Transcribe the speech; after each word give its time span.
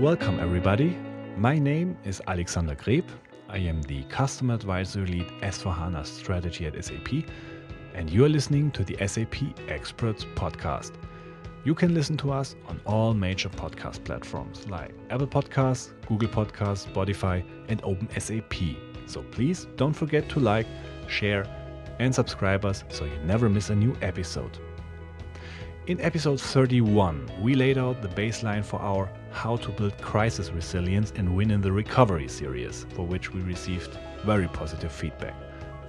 Welcome, 0.00 0.40
everybody. 0.40 0.96
My 1.36 1.58
name 1.58 1.96
is 2.04 2.22
Alexander 2.26 2.74
Greb. 2.74 3.04
I 3.48 3.58
am 3.58 3.82
the 3.82 4.02
Customer 4.04 4.54
Advisory 4.54 5.06
Lead 5.06 5.26
S4HANA 5.42 6.06
Strategy 6.06 6.66
at 6.66 6.84
SAP, 6.84 7.28
and 7.94 8.08
you 8.08 8.24
are 8.24 8.28
listening 8.28 8.70
to 8.70 8.82
the 8.82 8.96
SAP 9.06 9.36
Experts 9.68 10.24
Podcast. 10.34 10.92
You 11.64 11.74
can 11.74 11.92
listen 11.92 12.16
to 12.16 12.32
us 12.32 12.56
on 12.66 12.80
all 12.86 13.12
major 13.12 13.50
podcast 13.50 14.02
platforms 14.04 14.66
like 14.68 14.94
Apple 15.10 15.26
Podcasts, 15.26 15.90
Google 16.08 16.28
Podcasts, 16.28 16.90
Spotify, 16.90 17.44
and 17.68 17.82
OpenSAP. 17.82 18.76
So 19.06 19.22
please 19.30 19.66
don't 19.76 19.92
forget 19.92 20.28
to 20.30 20.40
like, 20.40 20.66
share, 21.08 21.44
and 22.00 22.14
subscribers 22.14 22.82
so 22.88 23.04
you 23.04 23.16
never 23.24 23.48
miss 23.50 23.68
a 23.68 23.74
new 23.74 23.94
episode. 24.00 24.58
In 25.86 26.00
episode 26.00 26.40
31, 26.40 27.30
we 27.42 27.54
laid 27.54 27.76
out 27.76 28.00
the 28.00 28.08
baseline 28.08 28.64
for 28.64 28.80
our 28.80 29.10
How 29.32 29.56
to 29.56 29.70
Build 29.70 30.00
Crisis 30.00 30.50
Resilience 30.50 31.12
and 31.16 31.36
Win 31.36 31.50
in 31.50 31.60
the 31.60 31.70
Recovery 31.70 32.26
series, 32.26 32.86
for 32.94 33.06
which 33.06 33.34
we 33.34 33.42
received 33.42 33.98
very 34.24 34.48
positive 34.48 34.90
feedback. 34.90 35.34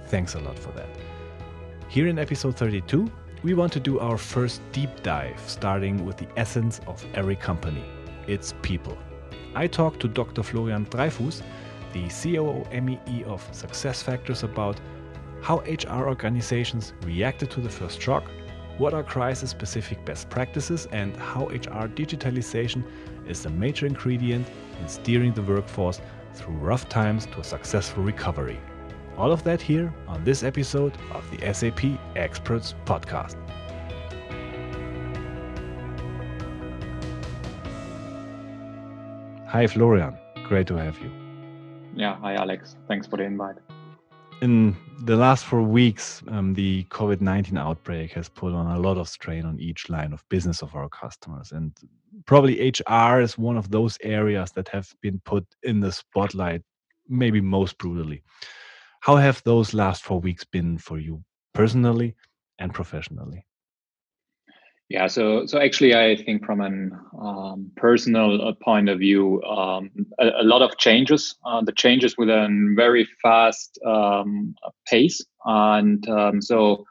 Thanks 0.06 0.34
a 0.34 0.40
lot 0.40 0.58
for 0.58 0.70
that. 0.72 0.88
Here 1.88 2.08
in 2.08 2.18
episode 2.18 2.56
32, 2.56 3.10
we 3.42 3.54
want 3.54 3.72
to 3.72 3.80
do 3.80 3.98
our 3.98 4.18
first 4.18 4.60
deep 4.70 5.02
dive, 5.02 5.40
starting 5.46 6.04
with 6.04 6.18
the 6.18 6.28
essence 6.36 6.80
of 6.86 7.04
every 7.14 7.36
company 7.36 7.84
its 8.28 8.52
people. 8.60 8.98
I 9.54 9.66
talked 9.66 10.00
to 10.00 10.08
Dr. 10.08 10.42
Florian 10.42 10.84
Dreyfus, 10.84 11.42
the 11.94 12.08
COO 12.08 12.66
MEE 12.82 13.24
of 13.24 13.50
SuccessFactors, 13.52 14.42
about 14.42 14.78
how 15.42 15.58
HR 15.58 16.06
organizations 16.06 16.92
reacted 17.02 17.50
to 17.50 17.60
the 17.60 17.68
first 17.68 18.00
shock 18.00 18.30
what 18.78 18.94
are 18.94 19.02
crisis 19.02 19.50
specific 19.50 20.02
best 20.04 20.30
practices 20.30 20.86
and 20.92 21.16
how 21.16 21.46
HR 21.46 21.88
digitalization 21.88 22.82
is 23.28 23.44
a 23.44 23.50
major 23.50 23.86
ingredient 23.86 24.46
in 24.80 24.88
steering 24.88 25.32
the 25.34 25.42
workforce 25.42 26.00
through 26.32 26.54
rough 26.54 26.88
times 26.88 27.26
to 27.26 27.40
a 27.40 27.44
successful 27.44 28.02
recovery. 28.02 28.58
All 29.18 29.30
of 29.30 29.44
that 29.44 29.60
here 29.60 29.92
on 30.08 30.24
this 30.24 30.42
episode 30.42 30.96
of 31.12 31.28
the 31.30 31.52
SAP 31.52 31.98
Experts 32.16 32.74
Podcast. 32.86 33.36
Hi, 39.48 39.66
Florian. 39.66 40.16
Great 40.44 40.66
to 40.68 40.76
have 40.76 40.98
you. 40.98 41.10
Yeah, 41.94 42.16
hi, 42.16 42.34
Alex. 42.34 42.76
Thanks 42.88 43.06
for 43.06 43.18
the 43.18 43.24
invite 43.24 43.56
in 44.42 44.76
the 45.04 45.16
last 45.16 45.44
four 45.44 45.62
weeks, 45.62 46.20
um, 46.26 46.52
the 46.52 46.82
COVID 46.90 47.20
19 47.20 47.56
outbreak 47.56 48.10
has 48.12 48.28
put 48.28 48.52
on 48.52 48.76
a 48.76 48.80
lot 48.80 48.98
of 48.98 49.08
strain 49.08 49.46
on 49.46 49.60
each 49.60 49.88
line 49.88 50.12
of 50.12 50.28
business 50.28 50.62
of 50.62 50.74
our 50.74 50.88
customers. 50.88 51.52
And 51.52 51.72
probably 52.26 52.60
HR 52.60 53.20
is 53.20 53.38
one 53.38 53.56
of 53.56 53.70
those 53.70 53.96
areas 54.02 54.50
that 54.52 54.68
have 54.68 54.92
been 55.00 55.20
put 55.24 55.46
in 55.62 55.78
the 55.78 55.92
spotlight, 55.92 56.62
maybe 57.08 57.40
most 57.40 57.78
brutally. 57.78 58.24
How 59.00 59.14
have 59.14 59.40
those 59.44 59.74
last 59.74 60.02
four 60.02 60.18
weeks 60.18 60.42
been 60.44 60.76
for 60.76 60.98
you 60.98 61.22
personally 61.54 62.16
and 62.58 62.74
professionally? 62.74 63.46
Yeah, 64.92 65.06
so 65.06 65.46
so 65.46 65.58
actually, 65.58 65.94
I 65.94 66.16
think 66.16 66.44
from 66.44 66.60
an 66.60 66.92
um, 67.18 67.70
personal 67.76 68.46
uh, 68.46 68.52
point 68.62 68.90
of 68.90 68.98
view, 68.98 69.42
um, 69.44 69.88
a, 70.20 70.42
a, 70.42 70.44
lot 70.44 70.60
of 70.60 70.76
changes. 70.76 71.34
Uh, 71.46 71.62
the 71.62 71.72
changes 71.72 72.14
with 72.18 72.28
a 72.28 72.46
very 72.76 73.08
fast 73.22 73.78
um, 73.86 74.54
pace, 74.86 75.24
and 75.46 76.06
um, 76.10 76.42
so 76.42 76.84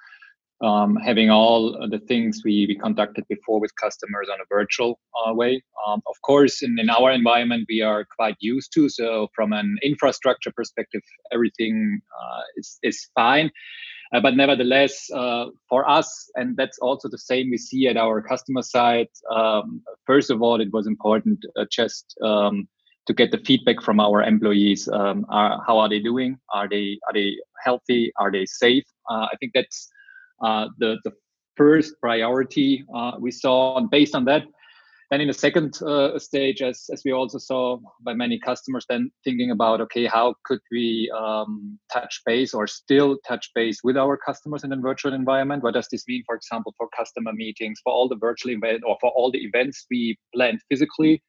um, 0.63 0.95
having 0.95 1.29
all 1.29 1.77
the 1.91 1.99
things 1.99 2.41
we, 2.43 2.65
we 2.67 2.75
conducted 2.75 3.23
before 3.29 3.59
with 3.59 3.75
customers 3.75 4.29
on 4.33 4.39
a 4.39 4.45
virtual 4.49 4.99
uh, 5.23 5.35
way. 5.35 5.61
Um, 5.85 6.01
of 6.07 6.15
course, 6.23 6.63
in, 6.63 6.79
in 6.79 6.89
our 6.89 7.11
environment, 7.11 7.67
we 7.69 7.81
are 7.83 8.03
quite 8.17 8.35
used 8.39 8.73
to. 8.73 8.89
So 8.89 9.27
from 9.35 9.53
an 9.53 9.77
infrastructure 9.83 10.51
perspective, 10.51 11.03
everything 11.31 12.01
uh, 12.19 12.41
is 12.57 12.79
is 12.81 13.09
fine. 13.13 13.51
Uh, 14.13 14.19
but 14.19 14.35
nevertheless, 14.35 15.09
uh, 15.11 15.45
for 15.69 15.89
us, 15.89 16.29
and 16.35 16.57
that's 16.57 16.77
also 16.79 17.07
the 17.07 17.17
same 17.17 17.49
we 17.49 17.57
see 17.57 17.87
at 17.87 17.95
our 17.95 18.21
customer 18.21 18.61
side. 18.61 19.07
Um, 19.33 19.81
first 20.05 20.29
of 20.29 20.41
all, 20.41 20.59
it 20.59 20.71
was 20.73 20.85
important 20.85 21.39
uh, 21.57 21.65
just 21.71 22.15
um, 22.21 22.67
to 23.07 23.13
get 23.13 23.31
the 23.31 23.37
feedback 23.39 23.81
from 23.81 23.99
our 23.99 24.21
employees. 24.21 24.89
Um, 24.89 25.25
are, 25.29 25.61
how 25.65 25.77
are 25.79 25.87
they 25.87 25.99
doing? 25.99 26.37
Are 26.53 26.67
they 26.67 26.99
are 27.07 27.13
they 27.13 27.37
healthy? 27.63 28.11
Are 28.17 28.31
they 28.31 28.45
safe? 28.45 28.83
Uh, 29.09 29.27
I 29.31 29.35
think 29.39 29.53
that's 29.55 29.89
uh, 30.43 30.67
the 30.77 30.97
the 31.05 31.11
first 31.55 31.95
priority 32.01 32.83
uh, 32.93 33.13
we 33.19 33.31
saw, 33.31 33.77
and 33.77 33.89
based 33.89 34.15
on 34.15 34.25
that, 34.25 34.43
then 35.11 35.19
in 35.19 35.27
the 35.27 35.33
second 35.33 35.77
uh, 35.83 36.17
stage, 36.17 36.61
as, 36.61 36.85
as 36.91 37.01
we 37.03 37.11
also 37.11 37.37
saw 37.37 37.77
by 38.01 38.13
many 38.13 38.39
customers, 38.39 38.85
then 38.87 39.11
thinking 39.25 39.51
about, 39.51 39.81
okay, 39.81 40.05
how 40.05 40.35
could 40.45 40.61
we 40.71 41.11
um, 41.15 41.77
touch 41.91 42.21
base 42.25 42.53
or 42.53 42.65
still 42.65 43.17
touch 43.27 43.51
base 43.53 43.79
with 43.83 43.97
our 43.97 44.17
customers 44.17 44.63
in 44.63 44.71
a 44.71 44.77
virtual 44.77 45.13
environment? 45.13 45.63
What 45.63 45.73
does 45.73 45.89
this 45.91 46.05
mean, 46.07 46.23
for 46.25 46.35
example, 46.35 46.73
for 46.77 46.87
customer 46.97 47.33
meetings, 47.33 47.81
for 47.83 47.91
all 47.91 48.07
the 48.07 48.15
virtual 48.15 48.51
events 48.51 48.85
or 48.87 48.97
for 49.01 49.11
all 49.11 49.31
the 49.31 49.43
events 49.43 49.85
we 49.91 50.17
planned 50.33 50.61
physically? 50.69 51.21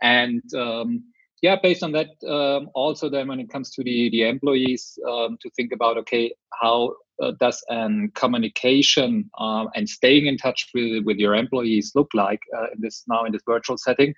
And 0.00 0.42
um, 0.54 1.04
yeah, 1.42 1.56
based 1.62 1.82
on 1.82 1.92
that, 1.92 2.08
um, 2.26 2.70
also 2.74 3.10
then 3.10 3.28
when 3.28 3.40
it 3.40 3.50
comes 3.50 3.70
to 3.72 3.84
the, 3.84 4.08
the 4.08 4.26
employees, 4.26 4.98
um, 5.06 5.36
to 5.42 5.50
think 5.50 5.72
about, 5.74 5.98
okay, 5.98 6.32
how 6.62 6.94
does 7.40 7.62
an 7.68 8.10
communication 8.14 9.30
um, 9.38 9.68
and 9.74 9.88
staying 9.88 10.26
in 10.26 10.36
touch 10.36 10.68
with, 10.74 11.04
with 11.04 11.18
your 11.18 11.34
employees 11.34 11.92
look 11.94 12.08
like 12.14 12.40
uh, 12.56 12.66
in 12.74 12.80
this 12.80 13.04
now 13.08 13.24
in 13.24 13.32
this 13.32 13.42
virtual 13.46 13.76
setting? 13.76 14.14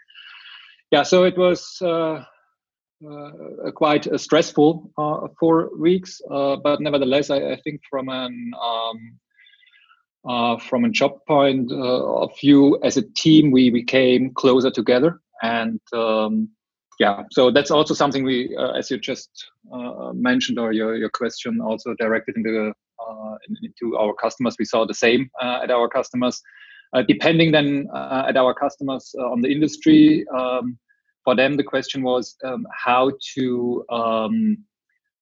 Yeah, 0.91 1.05
so 1.05 1.25
it 1.25 1.39
was 1.39 1.79
uh, 1.83 2.25
uh 3.07 3.31
quite 3.75 4.07
stressful 4.21 4.93
uh, 4.99 5.29
four 5.39 5.71
weeks, 5.79 6.21
uh, 6.31 6.57
but 6.57 6.81
nevertheless, 6.81 7.31
I, 7.31 7.53
I, 7.53 7.61
think 7.63 7.81
from 7.89 8.09
an 8.09 8.53
um, 8.61 10.59
from 10.59 10.85
a 10.85 10.91
job 10.91 11.13
point 11.27 11.73
of 11.73 12.31
view, 12.39 12.79
as 12.83 12.97
a 12.97 13.03
team, 13.03 13.51
we 13.51 13.71
became 13.71 14.35
closer 14.35 14.71
together 14.71 15.21
and. 15.43 15.81
Um, 15.93 16.51
yeah, 16.99 17.23
so 17.31 17.51
that's 17.51 17.71
also 17.71 17.95
something 17.95 18.25
we, 18.25 18.55
as 18.77 18.91
you 18.91 18.99
just 18.99 19.31
mentioned, 20.13 20.59
or 20.59 20.71
your, 20.71 20.97
your 20.97 21.09
question 21.09 21.59
also 21.59 21.95
directed 21.99 22.37
into 22.37 22.75
uh, 23.09 23.37
into 23.63 23.97
our 23.97 24.15
customers. 24.15 24.57
We 24.59 24.65
saw 24.65 24.87
the 24.87 24.95
same 24.95 25.31
uh, 25.43 25.61
at 25.63 25.71
our 25.71 25.89
customers. 25.89 26.41
Uh, 26.93 27.03
depending 27.07 27.53
then 27.53 27.87
at 27.95 28.37
our 28.37 28.53
customers 28.53 29.15
on 29.19 29.41
the 29.41 29.49
industry, 29.49 30.27
um, 30.37 30.77
for 31.25 31.37
them 31.37 31.57
the 31.57 31.63
question 31.63 32.03
was 32.03 32.35
um, 32.45 32.67
how 32.73 33.13
to 33.35 33.85
um, 33.91 34.59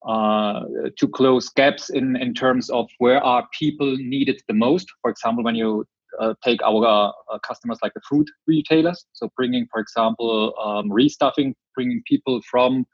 uh, 0.06 0.60
to 0.96 1.08
close 1.08 1.50
gaps 1.50 1.90
in 1.90 2.16
in 2.16 2.32
terms 2.32 2.70
of 2.70 2.88
where 2.98 3.22
are 3.22 3.46
people 3.58 3.96
needed 3.98 4.40
the 4.48 4.54
most. 4.54 4.86
For 5.02 5.10
example, 5.10 5.44
when 5.44 5.56
you 5.56 5.84
uh, 6.18 6.34
take 6.42 6.62
our 6.62 7.12
uh, 7.30 7.38
customers 7.46 7.78
like 7.82 7.92
the 7.92 8.00
food 8.08 8.26
retailers, 8.46 9.04
so 9.12 9.28
bringing, 9.36 9.66
for 9.70 9.80
example, 9.80 10.54
um, 10.64 10.88
restuffing, 10.88 11.52
bringing 11.74 12.02
people 12.06 12.40
from 12.50 12.86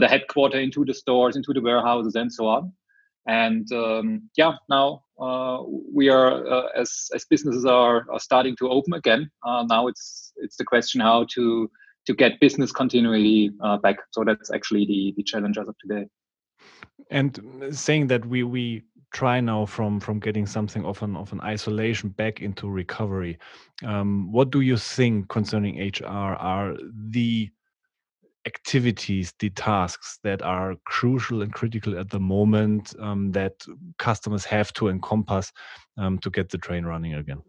the 0.00 0.08
headquarter 0.08 0.58
into 0.58 0.86
the 0.86 0.94
stores, 0.94 1.36
into 1.36 1.52
the 1.52 1.60
warehouses, 1.60 2.14
and 2.14 2.32
so 2.32 2.46
on 2.46 2.72
and 3.26 3.70
um, 3.72 4.28
yeah 4.36 4.52
now 4.68 5.02
uh, 5.20 5.62
we 5.92 6.08
are 6.08 6.46
uh, 6.46 6.66
as 6.76 7.08
as 7.14 7.24
businesses 7.24 7.64
are, 7.64 8.06
are 8.10 8.20
starting 8.20 8.56
to 8.56 8.68
open 8.68 8.94
again 8.94 9.30
uh, 9.46 9.64
now 9.68 9.86
it's 9.86 10.32
it's 10.36 10.56
the 10.56 10.64
question 10.64 11.00
how 11.00 11.24
to 11.34 11.70
to 12.06 12.14
get 12.14 12.40
business 12.40 12.72
continuity 12.72 13.52
uh, 13.62 13.78
back. 13.78 13.96
So 14.10 14.24
that's 14.24 14.50
actually 14.50 14.86
the 14.86 15.14
the 15.16 15.22
challenge 15.22 15.58
as 15.58 15.68
of 15.68 15.76
today. 15.78 16.06
And 17.10 17.38
saying 17.70 18.08
that 18.08 18.24
we 18.26 18.42
we 18.42 18.82
try 19.12 19.40
now 19.40 19.66
from 19.66 20.00
from 20.00 20.18
getting 20.18 20.46
something 20.46 20.84
of 20.84 21.02
an 21.02 21.16
of 21.16 21.32
an 21.32 21.40
isolation 21.42 22.08
back 22.08 22.40
into 22.40 22.70
recovery 22.70 23.38
um, 23.84 24.32
what 24.32 24.50
do 24.50 24.62
you 24.62 24.78
think 24.78 25.28
concerning 25.28 25.76
hr 26.00 26.34
are 26.38 26.74
the 27.10 27.50
activities, 28.46 29.32
the 29.38 29.50
tasks 29.50 30.18
that 30.22 30.42
are 30.42 30.76
crucial 30.84 31.42
and 31.42 31.52
critical 31.52 31.98
at 31.98 32.10
the 32.10 32.20
moment 32.20 32.94
um, 33.00 33.30
that 33.32 33.64
customers 33.98 34.44
have 34.44 34.72
to 34.74 34.88
encompass 34.88 35.52
um, 35.96 36.18
to 36.18 36.30
get 36.30 36.50
the 36.50 36.58
train 36.58 36.84
running 36.84 37.14
again? 37.14 37.42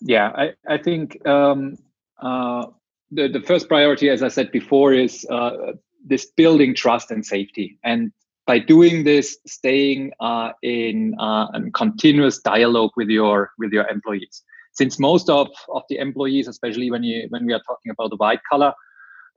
Yeah, 0.00 0.32
I, 0.34 0.52
I 0.68 0.78
think 0.78 1.26
um, 1.26 1.78
uh, 2.20 2.66
the, 3.10 3.28
the 3.28 3.40
first 3.40 3.68
priority, 3.68 4.08
as 4.10 4.22
I 4.22 4.28
said 4.28 4.50
before, 4.50 4.92
is 4.92 5.26
uh, 5.30 5.72
this 6.04 6.26
building 6.36 6.74
trust 6.74 7.10
and 7.10 7.24
safety. 7.24 7.78
And 7.84 8.12
by 8.46 8.58
doing 8.58 9.04
this, 9.04 9.38
staying 9.46 10.12
uh, 10.20 10.50
in 10.62 11.14
uh, 11.18 11.46
a 11.54 11.70
continuous 11.72 12.40
dialogue 12.40 12.90
with 12.96 13.08
your 13.08 13.52
with 13.58 13.72
your 13.72 13.88
employees. 13.88 14.42
Since 14.72 14.98
most 14.98 15.30
of, 15.30 15.48
of 15.72 15.82
the 15.88 15.98
employees, 15.98 16.48
especially 16.48 16.90
when 16.90 17.02
you 17.02 17.26
when 17.30 17.46
we 17.46 17.52
are 17.54 17.62
talking 17.66 17.90
about 17.90 18.10
the 18.10 18.16
white 18.16 18.40
collar 18.50 18.74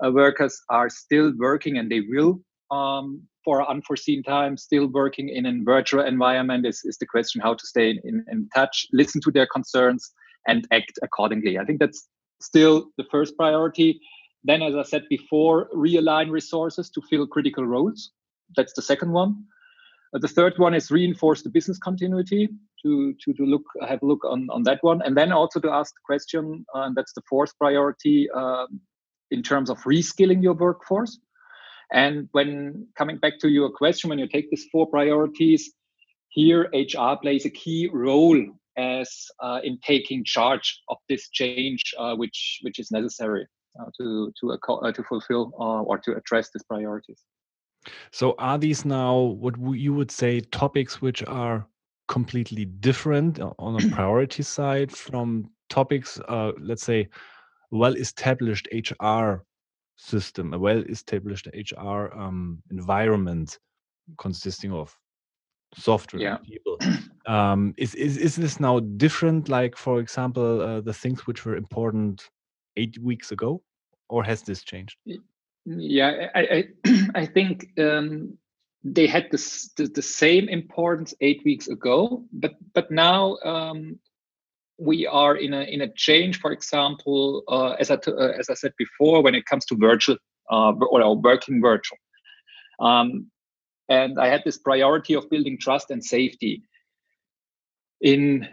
workers 0.01 0.59
are 0.69 0.89
still 0.89 1.33
working 1.37 1.77
and 1.77 1.91
they 1.91 2.01
will 2.01 2.39
um, 2.71 3.21
for 3.43 3.69
unforeseen 3.69 4.23
times, 4.23 4.63
still 4.63 4.87
working 4.87 5.29
in 5.29 5.45
a 5.45 5.53
virtual 5.63 6.03
environment 6.03 6.65
is, 6.65 6.81
is 6.83 6.97
the 6.97 7.05
question 7.05 7.39
how 7.41 7.53
to 7.53 7.65
stay 7.65 7.97
in, 8.03 8.25
in 8.29 8.49
touch, 8.53 8.85
listen 8.91 9.21
to 9.21 9.31
their 9.31 9.47
concerns, 9.47 10.11
and 10.47 10.67
act 10.71 10.99
accordingly. 11.01 11.57
I 11.57 11.63
think 11.63 11.79
that's 11.79 12.07
still 12.41 12.87
the 12.97 13.05
first 13.09 13.37
priority. 13.37 13.99
Then, 14.43 14.61
as 14.61 14.75
I 14.75 14.83
said 14.83 15.03
before, 15.09 15.69
realign 15.73 16.29
resources 16.29 16.89
to 16.91 17.01
fill 17.09 17.25
critical 17.25 17.65
roles. 17.65 18.11
That's 18.55 18.73
the 18.73 18.81
second 18.81 19.11
one. 19.11 19.45
Uh, 20.13 20.19
the 20.19 20.27
third 20.27 20.53
one 20.57 20.73
is 20.73 20.91
reinforce 20.91 21.41
the 21.41 21.49
business 21.49 21.77
continuity 21.77 22.49
to, 22.83 23.13
to, 23.25 23.33
to 23.33 23.43
look 23.43 23.63
have 23.87 24.01
a 24.01 24.05
look 24.05 24.23
on, 24.23 24.47
on 24.51 24.63
that 24.63 24.79
one. 24.81 25.01
And 25.01 25.17
then 25.17 25.31
also 25.31 25.59
to 25.59 25.69
ask 25.69 25.93
the 25.93 26.01
question, 26.05 26.65
uh, 26.75 26.81
and 26.81 26.95
that's 26.95 27.13
the 27.13 27.23
fourth 27.29 27.57
priority 27.57 28.29
um, 28.31 28.79
in 29.31 29.43
terms 29.43 29.69
of 29.69 29.77
reskilling 29.83 30.41
your 30.41 30.53
workforce. 30.53 31.19
And 31.91 32.27
when 32.31 32.87
coming 32.97 33.17
back 33.17 33.39
to 33.39 33.49
your 33.49 33.69
question, 33.69 34.09
when 34.09 34.19
you 34.19 34.27
take 34.27 34.49
these 34.49 34.65
four 34.71 34.87
priorities, 34.87 35.71
here 36.29 36.69
HR 36.73 37.15
plays 37.21 37.45
a 37.45 37.49
key 37.49 37.89
role 37.91 38.45
as 38.77 39.09
uh, 39.41 39.59
in 39.63 39.79
taking 39.83 40.23
charge 40.23 40.81
of 40.89 40.97
this 41.09 41.29
change, 41.29 41.93
uh, 41.97 42.15
which 42.15 42.59
which 42.61 42.77
is 42.77 42.91
necessary 42.91 43.47
uh, 43.79 43.85
to 43.99 44.31
to 44.39 44.51
uh, 44.51 44.91
to 44.91 45.03
fulfill 45.03 45.53
uh, 45.59 45.81
or 45.81 45.97
to 45.99 46.15
address 46.15 46.49
these 46.53 46.63
priorities. 46.63 47.23
So, 48.11 48.35
are 48.37 48.57
these 48.57 48.85
now 48.85 49.17
what 49.17 49.55
you 49.59 49.93
would 49.93 50.11
say 50.11 50.41
topics 50.41 51.01
which 51.01 51.23
are 51.25 51.65
completely 52.07 52.65
different 52.65 53.39
on 53.39 53.75
a 53.75 53.89
priority 53.95 54.43
side 54.43 54.91
from 54.91 55.49
topics, 55.69 56.19
uh, 56.27 56.51
let's 56.59 56.83
say, 56.83 57.09
well-established 57.71 58.67
HR 58.71 59.43
system, 59.97 60.53
a 60.53 60.59
well-established 60.59 61.47
HR 61.53 62.13
um, 62.13 62.61
environment 62.71 63.59
consisting 64.17 64.71
of 64.71 64.95
software 65.75 66.21
yeah. 66.21 66.37
people. 66.37 66.77
Um, 67.27 67.73
is, 67.75 67.93
is 67.95 68.15
is 68.15 68.37
this 68.37 68.57
now 68.57 68.79
different? 68.79 69.49
Like, 69.49 69.75
for 69.75 69.99
example, 69.99 70.61
uh, 70.61 70.79
the 70.79 70.93
things 70.93 71.27
which 71.27 71.43
were 71.43 71.57
important 71.57 72.29
eight 72.77 72.97
weeks 72.99 73.33
ago, 73.33 73.61
or 74.07 74.23
has 74.23 74.43
this 74.43 74.63
changed? 74.63 74.95
Yeah, 75.65 76.29
I 76.33 76.39
I, 76.39 76.63
I 77.15 77.25
think 77.25 77.77
um, 77.77 78.37
they 78.83 79.07
had 79.07 79.27
this, 79.29 79.73
the, 79.75 79.87
the 79.87 80.01
same 80.01 80.47
importance 80.47 81.13
eight 81.19 81.41
weeks 81.43 81.67
ago, 81.67 82.23
but 82.31 82.55
but 82.73 82.89
now 82.91 83.37
um, 83.43 83.99
we 84.77 85.07
are 85.07 85.35
in 85.35 85.53
a 85.53 85.61
in 85.61 85.81
a 85.81 85.91
change. 85.93 86.39
For 86.39 86.51
example, 86.51 87.43
uh, 87.47 87.71
as 87.79 87.91
I 87.91 87.95
uh, 87.95 88.33
as 88.39 88.49
I 88.49 88.53
said 88.53 88.73
before, 88.77 89.23
when 89.23 89.35
it 89.35 89.45
comes 89.45 89.65
to 89.65 89.75
virtual 89.75 90.17
uh, 90.51 90.71
or 90.71 91.15
working 91.17 91.61
virtual, 91.61 91.97
um, 92.79 93.27
and 93.89 94.19
I 94.19 94.27
had 94.27 94.43
this 94.45 94.57
priority 94.57 95.13
of 95.15 95.29
building 95.29 95.57
trust 95.59 95.91
and 95.91 96.03
safety. 96.03 96.63
In 98.01 98.47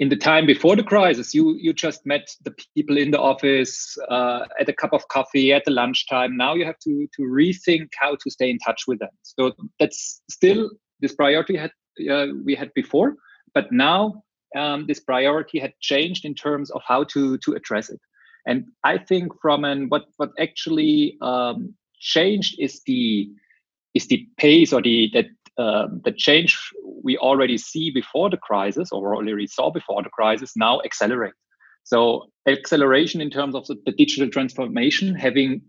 in 0.00 0.08
the 0.08 0.16
time 0.16 0.46
before 0.46 0.74
the 0.74 0.82
crisis, 0.82 1.32
you 1.32 1.56
you 1.60 1.72
just 1.72 2.04
met 2.04 2.28
the 2.44 2.52
people 2.74 2.98
in 2.98 3.12
the 3.12 3.20
office 3.20 3.96
uh, 4.08 4.46
at 4.58 4.68
a 4.68 4.72
cup 4.72 4.92
of 4.92 5.06
coffee 5.08 5.52
at 5.52 5.64
the 5.64 5.70
lunchtime. 5.70 6.36
Now 6.36 6.54
you 6.54 6.64
have 6.64 6.78
to 6.80 7.06
to 7.16 7.22
rethink 7.22 7.88
how 8.00 8.16
to 8.16 8.30
stay 8.30 8.50
in 8.50 8.58
touch 8.58 8.82
with 8.88 8.98
them. 8.98 9.10
So 9.22 9.52
that's 9.78 10.22
still 10.28 10.70
this 11.00 11.14
priority 11.14 11.56
had 11.56 11.70
uh, 12.10 12.26
we 12.44 12.56
had 12.56 12.74
before, 12.74 13.14
but 13.54 13.70
now 13.70 14.24
um, 14.56 14.86
this 14.86 15.00
priority 15.00 15.58
had 15.58 15.72
changed 15.80 16.24
in 16.24 16.34
terms 16.34 16.70
of 16.70 16.82
how 16.86 17.04
to 17.04 17.38
to 17.38 17.54
address 17.54 17.90
it. 17.90 18.00
And 18.46 18.66
I 18.84 18.98
think 18.98 19.32
from 19.40 19.64
an 19.64 19.88
what 19.88 20.04
what 20.16 20.30
actually 20.38 21.16
um, 21.20 21.74
changed 22.00 22.56
is 22.58 22.82
the 22.86 23.30
is 23.94 24.06
the 24.08 24.26
pace 24.36 24.72
or 24.72 24.82
the 24.82 25.10
that 25.14 25.26
um, 25.58 26.00
the 26.04 26.12
change 26.12 26.58
we 27.04 27.16
already 27.18 27.58
see 27.58 27.90
before 27.90 28.30
the 28.30 28.36
crisis 28.36 28.90
or 28.90 29.14
already 29.14 29.46
saw 29.46 29.70
before 29.70 30.02
the 30.02 30.08
crisis 30.08 30.52
now 30.56 30.80
accelerate. 30.84 31.34
So 31.84 32.30
acceleration 32.46 33.20
in 33.20 33.30
terms 33.30 33.54
of 33.54 33.66
the, 33.66 33.76
the 33.84 33.92
digital 33.92 34.30
transformation, 34.30 35.14
having 35.14 35.62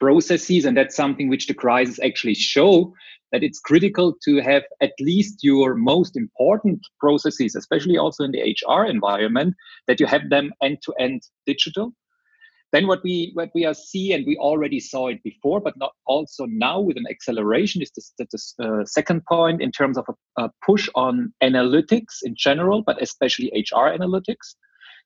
processes, 0.00 0.64
and 0.64 0.76
that's 0.76 0.94
something 0.94 1.28
which 1.28 1.46
the 1.46 1.54
crisis 1.54 1.98
actually 2.02 2.34
show 2.34 2.92
that 3.34 3.42
it's 3.42 3.58
critical 3.58 4.14
to 4.24 4.40
have 4.40 4.62
at 4.80 4.92
least 5.00 5.42
your 5.42 5.74
most 5.74 6.16
important 6.16 6.78
processes, 7.00 7.56
especially 7.56 7.98
also 7.98 8.22
in 8.22 8.30
the 8.30 8.56
HR 8.56 8.84
environment, 8.84 9.54
that 9.88 9.98
you 9.98 10.06
have 10.06 10.30
them 10.30 10.52
end 10.62 10.78
to 10.84 10.94
end 11.00 11.20
digital 11.44 11.92
then 12.74 12.88
what 12.88 13.04
we 13.04 13.30
what 13.34 13.50
we 13.54 13.64
are 13.64 13.72
see, 13.72 14.12
and 14.12 14.26
we 14.26 14.36
already 14.36 14.80
saw 14.80 15.06
it 15.06 15.22
before, 15.22 15.60
but 15.60 15.76
not 15.76 15.92
also 16.06 16.44
now 16.46 16.80
with 16.80 16.96
an 16.96 17.04
acceleration, 17.08 17.80
is 17.80 17.92
this, 17.94 18.12
this 18.18 18.52
uh, 18.60 18.84
second 18.84 19.24
point 19.26 19.62
in 19.62 19.70
terms 19.70 19.96
of 19.96 20.04
a, 20.08 20.42
a, 20.42 20.50
push 20.66 20.88
on 20.96 21.32
analytics 21.40 22.18
in 22.24 22.34
general, 22.36 22.82
but 22.84 23.00
especially 23.00 23.52
HR 23.54 23.86
analytics. 23.96 24.56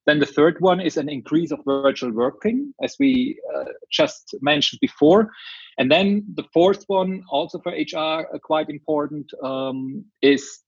Then 0.08 0.20
the 0.20 0.24
third 0.24 0.56
one 0.60 0.80
is 0.80 0.96
an 0.96 1.10
increase 1.10 1.52
of 1.52 1.60
virtual 1.66 2.10
working, 2.10 2.72
as 2.82 2.96
we 2.98 3.38
uh, 3.54 3.64
just 3.90 4.34
mentioned 4.40 4.80
before. 4.80 5.30
And 5.76 5.92
then 5.92 6.24
the 6.34 6.44
fourth 6.50 6.84
one, 6.86 7.22
also 7.28 7.58
for 7.58 7.72
HR, 7.72 8.26
uh, 8.34 8.38
quite 8.42 8.70
important, 8.70 9.30
um, 9.42 10.06
is 10.22 10.60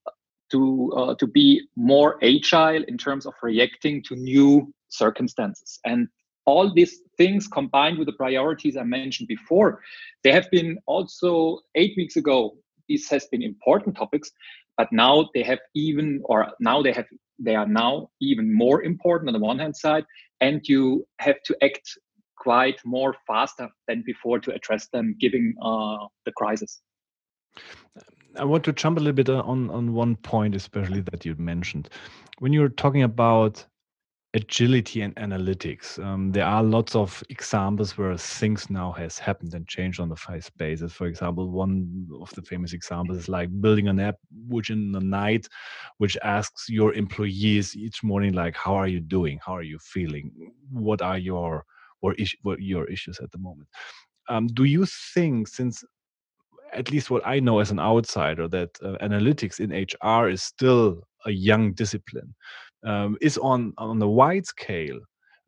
to 0.53 0.93
uh, 0.95 1.15
to 1.15 1.27
be 1.27 1.63
more 1.75 2.19
agile 2.23 2.85
in 2.87 2.99
terms 2.99 3.25
of 3.25 3.33
reacting 3.43 4.03
to 4.09 4.15
new 4.15 4.75
circumstances. 4.91 5.79
And 5.87 6.09
all 6.45 6.71
these 6.75 7.01
things 7.17 7.49
combined 7.49 7.97
with 7.97 8.09
the 8.09 8.19
priorities 8.25 8.77
I 8.77 8.83
mentioned 8.83 9.29
before, 9.29 9.81
they 10.23 10.33
have 10.33 10.51
been 10.51 10.77
also 10.85 11.61
eight 11.77 11.95
weeks 11.97 12.17
ago. 12.17 12.59
This 12.91 13.09
has 13.09 13.25
been 13.29 13.43
important 13.43 13.97
topics, 13.97 14.33
but 14.81 14.91
now 14.93 15.29
they 15.35 15.43
have 15.43 15.59
even, 15.75 16.23
or 16.25 16.39
now 16.59 16.81
they 16.81 16.93
have, 16.93 17.05
they 17.39 17.55
are 17.55 17.69
now 17.69 18.09
even 18.23 18.47
more 18.65 18.83
important 18.83 19.29
on 19.29 19.35
the 19.35 19.47
one 19.51 19.59
hand 19.59 19.77
side, 19.77 20.07
and 20.41 20.67
you 20.67 21.07
have 21.19 21.37
to 21.45 21.55
act 21.63 21.87
quite 22.39 22.81
more 22.87 23.15
faster 23.27 23.69
than 23.87 24.03
before 24.07 24.39
to 24.41 24.55
address 24.55 24.89
them, 24.95 25.15
given 25.21 25.55
uh, 25.61 25.99
the 26.25 26.33
crisis. 26.33 26.81
I 28.39 28.45
want 28.45 28.65
to 28.65 28.73
jump 28.73 28.97
a 28.97 29.01
little 29.01 29.23
bit 29.23 29.29
on 29.29 29.69
on 29.69 29.93
one 29.93 30.17
point, 30.17 30.55
especially 30.55 31.03
that 31.11 31.27
you 31.27 31.35
mentioned 31.37 31.91
when 32.39 32.55
you're 32.55 32.75
talking 32.83 33.03
about 33.03 33.67
agility 34.35 35.03
and 35.03 35.15
analytics. 35.17 35.99
Um, 36.05 36.31
there 36.31 36.45
are 36.45 36.63
lots 36.63 36.95
of 36.95 37.23
examples 37.31 37.99
where 37.99 38.17
things 38.17 38.71
now 38.71 38.93
has 38.93 39.19
happened 39.19 39.55
and 39.55 39.67
changed 39.67 39.99
on 39.99 40.09
the 40.09 40.17
fast 40.17 40.57
basis. 40.57 40.93
For 40.93 41.07
example, 41.07 41.51
one 41.51 42.07
of 42.21 42.33
the 42.35 42.43
famous 42.43 42.73
examples 42.73 43.19
is 43.19 43.29
like 43.29 43.49
building 43.61 43.89
an 43.89 43.99
app 43.99 44.17
which 44.49 44.71
in 44.71 44.93
the 44.93 45.01
night, 45.01 45.49
which 45.99 46.17
asks 46.23 46.69
your 46.69 46.95
employees 46.95 47.77
each 47.77 48.05
morning, 48.05 48.33
like, 48.33 48.57
how 48.57 48.75
are 48.75 48.89
you 48.89 49.01
doing? 49.01 49.41
How 49.45 49.57
are 49.57 49.63
you 49.63 49.79
feeling? 49.81 50.31
What 50.71 51.03
are 51.03 51.19
your 51.19 51.65
or 52.01 52.15
is, 52.15 52.35
what 52.43 52.61
your 52.61 52.87
issues 52.87 53.19
at 53.21 53.33
the 53.33 53.39
moment? 53.39 53.69
Um, 54.29 54.47
do 54.47 54.63
you 54.65 54.87
think 55.15 55.49
since 55.49 55.85
at 56.73 56.91
least 56.91 57.11
what 57.11 57.27
I 57.27 57.41
know 57.41 57.59
as 57.59 57.73
an 57.73 57.81
outsider, 57.81 58.47
that 58.49 58.71
uh, 58.81 58.97
analytics 59.03 59.59
in 59.59 59.73
HR 59.73 60.29
is 60.29 60.43
still 60.43 61.03
a 61.27 61.31
young 61.31 61.73
discipline 61.73 62.35
um, 62.85 63.17
is 63.21 63.39
on 63.39 63.73
on 63.79 63.99
the 63.99 64.09
wide 64.09 64.47
scale 64.47 64.99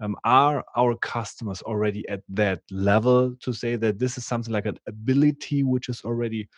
um, 0.00 0.16
are 0.24 0.64
our 0.76 0.96
customers 0.96 1.62
already 1.62 2.06
at 2.08 2.22
that 2.28 2.60
level 2.70 3.34
to 3.40 3.52
say 3.52 3.76
that 3.76 3.98
this 3.98 4.18
is 4.18 4.26
something 4.26 4.52
like 4.52 4.66
an 4.66 4.78
ability 4.88 5.62
which 5.62 5.88
is 5.88 6.02
already 6.04 6.48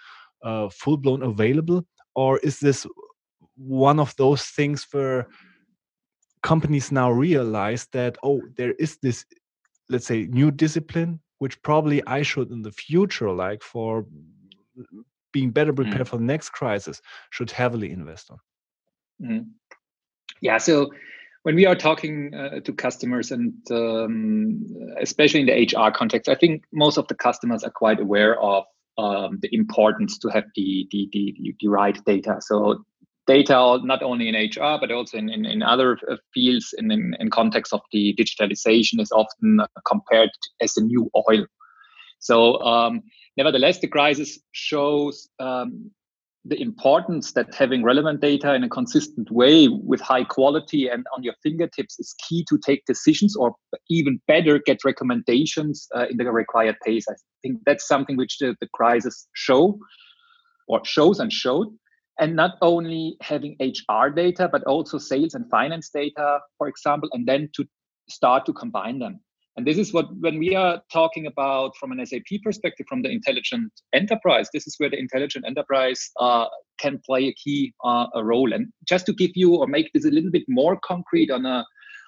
uh, 0.42 0.68
full 0.70 0.96
blown 0.96 1.22
available 1.22 1.84
or 2.14 2.38
is 2.38 2.58
this 2.58 2.86
one 3.56 4.00
of 4.00 4.14
those 4.16 4.42
things 4.42 4.86
where 4.92 5.28
companies 6.42 6.90
now 6.90 7.10
realize 7.10 7.86
that 7.92 8.16
oh 8.22 8.42
there 8.56 8.72
is 8.72 8.98
this 9.02 9.24
let's 9.88 10.06
say 10.06 10.26
new 10.26 10.50
discipline 10.50 11.20
which 11.38 11.60
probably 11.62 12.02
i 12.06 12.22
should 12.22 12.50
in 12.50 12.62
the 12.62 12.72
future 12.72 13.30
like 13.30 13.62
for 13.62 14.06
being 15.32 15.50
better 15.50 15.72
prepared 15.72 16.06
mm. 16.06 16.08
for 16.08 16.16
the 16.16 16.24
next 16.24 16.50
crisis 16.50 17.00
should 17.30 17.50
heavily 17.50 17.90
invest 17.90 18.30
on 18.30 18.38
mm. 19.22 19.46
Yeah. 20.44 20.58
So 20.58 20.90
when 21.44 21.54
we 21.54 21.64
are 21.64 21.74
talking 21.74 22.34
uh, 22.34 22.60
to 22.60 22.72
customers 22.74 23.32
and 23.32 23.54
um, 23.70 24.62
especially 25.00 25.40
in 25.40 25.46
the 25.46 25.54
HR 25.54 25.90
context, 25.90 26.28
I 26.28 26.34
think 26.34 26.64
most 26.70 26.98
of 26.98 27.08
the 27.08 27.14
customers 27.14 27.64
are 27.64 27.70
quite 27.70 27.98
aware 27.98 28.38
of 28.38 28.64
um, 28.98 29.38
the 29.40 29.48
importance 29.52 30.18
to 30.18 30.28
have 30.28 30.44
the, 30.54 30.86
the, 30.90 31.08
the, 31.12 31.54
the 31.58 31.68
right 31.68 31.98
data. 32.04 32.36
So 32.40 32.84
data 33.26 33.78
not 33.84 34.02
only 34.02 34.28
in 34.28 34.34
HR 34.34 34.76
but 34.78 34.92
also 34.92 35.16
in, 35.16 35.30
in, 35.30 35.46
in 35.46 35.62
other 35.62 35.98
uh, 36.10 36.16
fields 36.34 36.74
in, 36.76 36.90
in, 36.90 37.16
in 37.18 37.30
context 37.30 37.72
of 37.72 37.80
the 37.90 38.14
digitalization 38.18 39.00
is 39.00 39.10
often 39.12 39.60
compared 39.86 40.28
as 40.60 40.74
the 40.74 40.82
new 40.82 41.10
oil. 41.16 41.46
So 42.18 42.60
um, 42.60 43.00
nevertheless, 43.38 43.80
the 43.80 43.88
crisis 43.88 44.38
shows 44.52 45.26
um, 45.40 45.90
the 46.44 46.60
importance 46.60 47.32
that 47.32 47.54
having 47.54 47.82
relevant 47.82 48.20
data 48.20 48.54
in 48.54 48.62
a 48.64 48.68
consistent 48.68 49.30
way 49.30 49.66
with 49.68 50.00
high 50.00 50.24
quality 50.24 50.88
and 50.88 51.06
on 51.16 51.22
your 51.22 51.34
fingertips 51.42 51.98
is 51.98 52.14
key 52.28 52.44
to 52.48 52.58
take 52.58 52.84
decisions 52.84 53.34
or 53.34 53.54
even 53.88 54.20
better 54.28 54.58
get 54.58 54.84
recommendations 54.84 55.88
uh, 55.94 56.06
in 56.10 56.18
the 56.18 56.30
required 56.30 56.76
pace. 56.84 57.06
I 57.08 57.14
think 57.42 57.60
that's 57.64 57.88
something 57.88 58.16
which 58.18 58.38
the, 58.38 58.54
the 58.60 58.68
crisis 58.74 59.26
show 59.34 59.78
or 60.68 60.84
shows 60.84 61.18
and 61.18 61.32
showed. 61.32 61.68
And 62.18 62.36
not 62.36 62.52
only 62.60 63.16
having 63.22 63.56
hr 63.60 64.08
data 64.08 64.48
but 64.52 64.62
also 64.64 64.98
sales 64.98 65.34
and 65.34 65.48
finance 65.50 65.90
data 65.92 66.40
for 66.58 66.68
example 66.68 67.08
and 67.12 67.26
then 67.26 67.48
to 67.56 67.64
start 68.08 68.44
to 68.46 68.52
combine 68.52 68.98
them 68.98 69.18
and 69.56 69.66
this 69.66 69.78
is 69.78 69.92
what 69.92 70.06
when 70.20 70.38
we 70.38 70.54
are 70.54 70.80
talking 70.92 71.26
about 71.26 71.76
from 71.76 71.92
an 71.92 72.04
sap 72.06 72.22
perspective 72.42 72.86
from 72.88 73.02
the 73.02 73.10
intelligent 73.10 73.72
enterprise 73.92 74.48
this 74.52 74.66
is 74.66 74.74
where 74.78 74.90
the 74.90 74.98
intelligent 74.98 75.44
enterprise 75.46 76.10
uh, 76.20 76.46
can 76.78 77.00
play 77.06 77.28
a 77.28 77.34
key 77.34 77.72
uh, 77.84 78.06
a 78.14 78.24
role 78.24 78.52
and 78.52 78.66
just 78.88 79.06
to 79.06 79.12
give 79.12 79.30
you 79.34 79.54
or 79.54 79.66
make 79.66 79.92
this 79.92 80.04
a 80.04 80.10
little 80.10 80.30
bit 80.30 80.44
more 80.48 80.78
concrete 80.84 81.30
on 81.30 81.46
a 81.46 81.64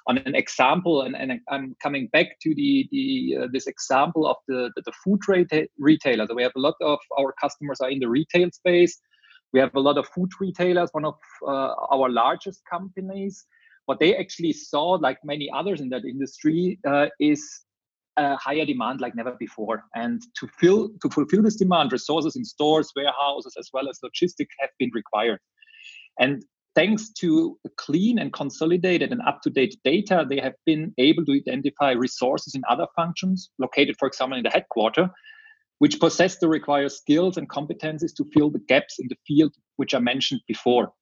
on 0.06 0.18
an 0.18 0.34
example, 0.34 1.02
and, 1.02 1.16
and 1.16 1.40
I'm 1.50 1.74
coming 1.82 2.08
back 2.12 2.38
to 2.42 2.54
the, 2.54 2.88
the 2.92 3.36
uh, 3.42 3.46
this 3.52 3.66
example 3.66 4.26
of 4.26 4.36
the, 4.46 4.70
the, 4.76 4.82
the 4.82 4.92
food 5.04 5.20
reta- 5.28 5.66
retailer. 5.78 6.26
So 6.28 6.34
we 6.34 6.42
have 6.44 6.52
a 6.56 6.60
lot 6.60 6.74
of 6.80 6.98
our 7.18 7.34
customers 7.40 7.80
are 7.80 7.90
in 7.90 7.98
the 7.98 8.08
retail 8.08 8.50
space. 8.52 8.98
We 9.52 9.60
have 9.60 9.74
a 9.74 9.80
lot 9.80 9.98
of 9.98 10.06
food 10.08 10.30
retailers, 10.40 10.90
one 10.92 11.04
of 11.04 11.16
uh, 11.46 11.74
our 11.90 12.08
largest 12.08 12.62
companies. 12.70 13.44
What 13.86 14.00
they 14.00 14.16
actually 14.16 14.52
saw, 14.52 14.90
like 14.92 15.18
many 15.24 15.50
others 15.54 15.80
in 15.80 15.88
that 15.90 16.04
industry, 16.04 16.78
uh, 16.86 17.06
is 17.18 17.42
a 18.16 18.36
higher 18.36 18.64
demand 18.64 19.00
like 19.00 19.14
never 19.14 19.32
before. 19.38 19.84
And 19.94 20.22
to 20.38 20.48
fill 20.58 20.90
to 21.02 21.08
fulfill 21.08 21.42
this 21.42 21.56
demand, 21.56 21.92
resources 21.92 22.36
in 22.36 22.44
stores, 22.44 22.92
warehouses, 22.96 23.54
as 23.58 23.70
well 23.72 23.88
as 23.88 23.98
logistics 24.02 24.54
have 24.60 24.70
been 24.78 24.90
required. 24.94 25.40
And 26.18 26.44
thanks 26.74 27.10
to 27.20 27.58
clean 27.76 28.18
and 28.18 28.32
consolidated 28.32 29.12
and 29.12 29.22
up-to-date 29.22 29.76
data, 29.84 30.26
they 30.28 30.40
have 30.40 30.54
been 30.64 30.92
able 30.98 31.24
to 31.24 31.32
identify 31.32 31.92
resources 31.92 32.54
in 32.54 32.62
other 32.68 32.86
functions 32.94 33.50
located, 33.58 33.96
for 33.98 34.08
example, 34.08 34.36
in 34.36 34.44
the 34.44 34.50
headquarter, 34.50 35.10
which 35.78 36.00
possess 36.00 36.38
the 36.38 36.48
required 36.48 36.92
skills 36.92 37.36
and 37.36 37.48
competencies 37.48 38.14
to 38.16 38.24
fill 38.32 38.50
the 38.50 38.60
gaps 38.68 38.98
in 38.98 39.06
the 39.08 39.16
field, 39.26 39.54
which 39.76 39.94
I 39.94 40.00
mentioned 40.00 40.40
before. 40.46 40.92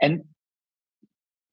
And 0.00 0.22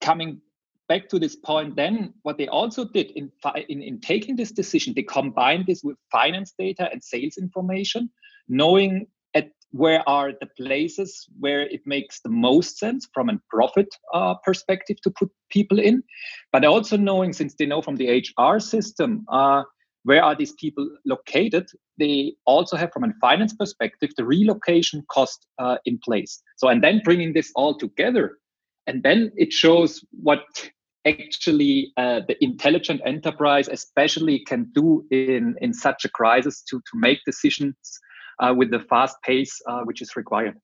coming 0.02 0.42
back 0.90 1.08
to 1.10 1.20
this 1.20 1.36
point, 1.36 1.76
then 1.78 2.14
what 2.24 2.38
they 2.38 2.48
also 2.48 2.84
did 2.84 3.12
in, 3.12 3.32
in, 3.70 3.82
in 3.82 4.02
taking 4.02 4.36
this 4.36 4.52
decision, 4.52 4.94
they 4.94 5.04
combined 5.04 5.66
this 5.68 5.82
with 5.84 5.96
finance 6.12 6.54
data 6.58 6.90
and 6.92 7.02
sales 7.02 7.38
information, 7.38 8.10
knowing 8.50 9.08
at 9.34 9.52
where 9.72 10.04
are 10.10 10.34
the 10.42 10.48
places 10.58 11.28
where 11.40 11.62
it 11.62 11.82
makes 11.86 12.20
the 12.20 12.30
most 12.30 12.78
sense 12.78 13.08
from 13.14 13.30
a 13.30 13.40
profit 13.50 13.88
uh, 14.14 14.34
perspective 14.44 14.98
to 15.04 15.12
put 15.12 15.30
people 15.52 15.80
in 15.80 16.04
but 16.52 16.66
also 16.66 16.98
knowing 16.98 17.32
since 17.32 17.54
they 17.54 17.68
know 17.68 17.80
from 17.80 17.96
the 17.96 18.24
hr 18.40 18.58
system 18.60 19.24
uh, 19.32 19.62
where 20.04 20.24
are 20.24 20.36
these 20.36 20.54
people 20.54 20.90
located 21.06 21.70
they 22.00 22.34
also 22.46 22.78
have 22.78 22.92
from 22.92 23.04
a 23.04 23.14
finance 23.22 23.54
perspective 23.54 24.10
the 24.18 24.26
relocation 24.26 25.04
cost 25.12 25.46
uh, 25.60 25.78
in 25.86 26.00
place. 26.04 26.42
So 26.58 26.70
and 26.70 26.84
then 26.84 27.02
bringing 27.04 27.34
this 27.34 27.52
all 27.56 27.78
together 27.78 28.38
and 28.88 29.04
then 29.04 29.32
it 29.36 29.54
shows 29.54 30.04
what 30.12 30.44
actually 31.06 31.94
uh, 31.98 32.22
the 32.28 32.42
intelligent 32.44 33.02
enterprise 33.06 33.68
especially 33.68 34.44
can 34.46 34.70
do 34.74 35.06
in 35.12 35.56
in 35.62 35.74
such 35.74 36.06
a 36.06 36.10
crisis 36.10 36.62
to 36.64 36.80
to 36.80 36.98
make 36.98 37.20
decisions 37.26 37.76
uh, 38.40 38.54
with 38.56 38.72
the 38.72 38.80
fast 38.80 39.18
pace 39.24 39.62
uh, 39.68 39.82
which 39.82 40.02
is 40.02 40.16
required. 40.16 40.56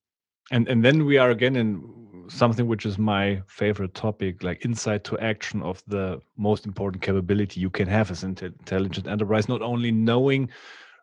And 0.51 0.67
and 0.67 0.83
then 0.83 1.05
we 1.05 1.17
are 1.17 1.31
again 1.31 1.55
in 1.55 1.81
something 2.27 2.67
which 2.67 2.85
is 2.85 2.97
my 2.97 3.41
favorite 3.47 3.93
topic, 3.93 4.43
like 4.43 4.65
insight 4.65 5.03
to 5.05 5.17
action 5.19 5.61
of 5.61 5.83
the 5.87 6.19
most 6.37 6.65
important 6.65 7.01
capability 7.01 7.59
you 7.59 7.69
can 7.69 7.87
have 7.87 8.11
as 8.11 8.23
an 8.23 8.37
intelligent 8.41 9.07
enterprise. 9.07 9.47
Not 9.47 9.61
only 9.61 9.91
knowing 9.91 10.49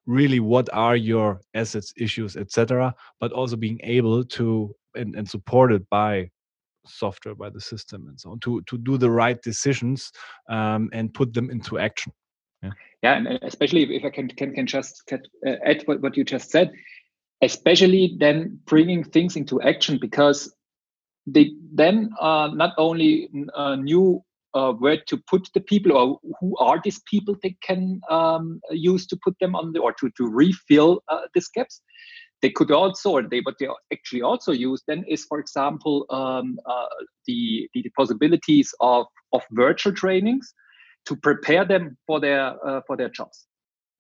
really 0.07 0.41
what 0.41 0.69
are 0.73 0.97
your 0.97 1.41
assets, 1.55 1.93
issues, 1.97 2.37
etc., 2.37 2.95
but 3.21 3.33
also 3.33 3.57
being 3.57 3.81
able 3.85 4.25
to 4.25 4.75
and, 4.95 5.15
and 5.15 5.29
supported 5.29 5.89
by 5.91 6.31
software 6.87 7.35
by 7.35 7.51
the 7.51 7.61
system 7.61 8.07
and 8.09 8.21
so 8.21 8.31
on 8.31 8.41
to 8.41 8.62
to 8.62 8.79
do 8.79 8.97
the 8.97 9.11
right 9.11 9.41
decisions 9.43 10.12
um, 10.49 10.91
and 10.93 11.15
put 11.15 11.33
them 11.33 11.51
into 11.51 11.79
action. 11.79 12.12
Yeah, 12.62 12.71
yeah 13.03 13.17
and 13.17 13.27
especially 13.43 13.97
if 13.97 14.05
I 14.05 14.11
can 14.11 14.29
can, 14.29 14.55
can 14.55 14.67
just 14.67 15.03
uh, 15.12 15.19
add 15.65 15.83
what, 15.87 16.01
what 16.01 16.17
you 16.17 16.25
just 16.25 16.51
said, 16.51 16.73
especially 17.43 18.17
then 18.19 18.59
bringing 18.67 19.05
things 19.05 19.37
into 19.37 19.61
action 19.62 19.99
because 20.01 20.53
they 21.27 21.53
then 21.73 22.11
uh, 22.21 22.51
not 22.53 22.73
only 22.79 23.29
uh, 23.55 23.77
knew 23.77 24.23
uh, 24.55 24.73
where 24.73 25.01
to 25.07 25.17
put 25.17 25.49
the 25.55 25.61
people 25.61 25.93
or 25.93 26.19
who 26.41 26.57
are 26.59 26.81
these 26.85 27.01
people 27.11 27.35
they 27.43 27.57
can 27.62 28.01
um, 28.11 28.61
use 28.71 29.07
to 29.07 29.19
put 29.25 29.35
them 29.41 29.55
on 29.55 29.73
the 29.73 29.81
or 29.81 29.93
to, 29.95 30.11
to 30.17 30.27
refill 30.29 31.03
uh, 31.09 31.21
these 31.35 31.49
gaps 31.55 31.81
they 32.43 32.51
could 32.51 32.71
also 32.71 33.23
they 33.23 33.41
what 33.41 33.55
they 33.59 33.69
actually 33.93 34.21
also 34.21 34.53
use 34.53 34.83
then 34.87 35.05
is 35.09 35.25
for 35.25 35.39
example 35.39 36.05
um, 36.11 36.59
uh, 36.67 36.87
the, 37.27 37.69
the 37.73 37.91
possibilities 37.97 38.75
of 38.81 39.07
of 39.33 39.43
virtual 39.53 39.93
trainings 39.95 40.53
to 41.07 41.17
prepare 41.17 41.65
them 41.65 41.97
for 42.07 42.21
their 42.21 42.55
uh, 42.67 42.81
for 42.87 42.97
their 42.97 43.09
jobs. 43.09 43.47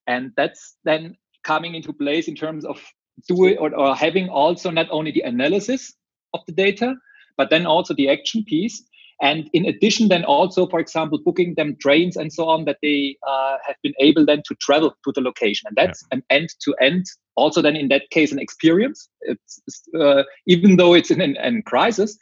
And 0.06 0.32
that's 0.36 0.76
then 0.84 1.16
coming 1.44 1.74
into 1.74 1.92
place 1.92 2.28
in 2.28 2.34
terms 2.34 2.64
of 2.64 2.82
doing 3.28 3.56
or, 3.58 3.74
or 3.74 3.94
having 3.94 4.28
also 4.28 4.70
not 4.70 4.88
only 4.90 5.12
the 5.12 5.22
analysis 5.22 5.94
of 6.34 6.40
the 6.46 6.52
data 6.52 6.94
but 7.36 7.50
then 7.50 7.66
also 7.66 7.94
the 7.94 8.08
action 8.08 8.44
piece 8.44 8.82
and 9.22 9.48
in 9.54 9.64
addition 9.64 10.08
then 10.08 10.24
also 10.24 10.66
for 10.66 10.80
example 10.80 11.18
booking 11.24 11.54
them 11.54 11.76
trains 11.80 12.16
and 12.16 12.32
so 12.32 12.48
on 12.48 12.64
that 12.66 12.76
they 12.82 13.16
uh, 13.26 13.56
have 13.64 13.76
been 13.82 13.94
able 14.00 14.26
then 14.26 14.42
to 14.46 14.54
travel 14.56 14.94
to 15.04 15.12
the 15.14 15.20
location 15.20 15.66
and 15.68 15.76
that's 15.76 16.04
yeah. 16.10 16.18
an 16.18 16.22
end 16.28 16.48
to 16.60 16.74
end 16.80 17.06
also 17.36 17.62
then 17.62 17.76
in 17.76 17.88
that 17.88 18.10
case 18.10 18.32
an 18.32 18.38
experience 18.38 19.08
it's 19.22 19.62
uh, 19.98 20.22
even 20.46 20.76
though 20.76 20.92
it's 20.92 21.10
in 21.10 21.20
a 21.20 21.62
crisis 21.62 22.18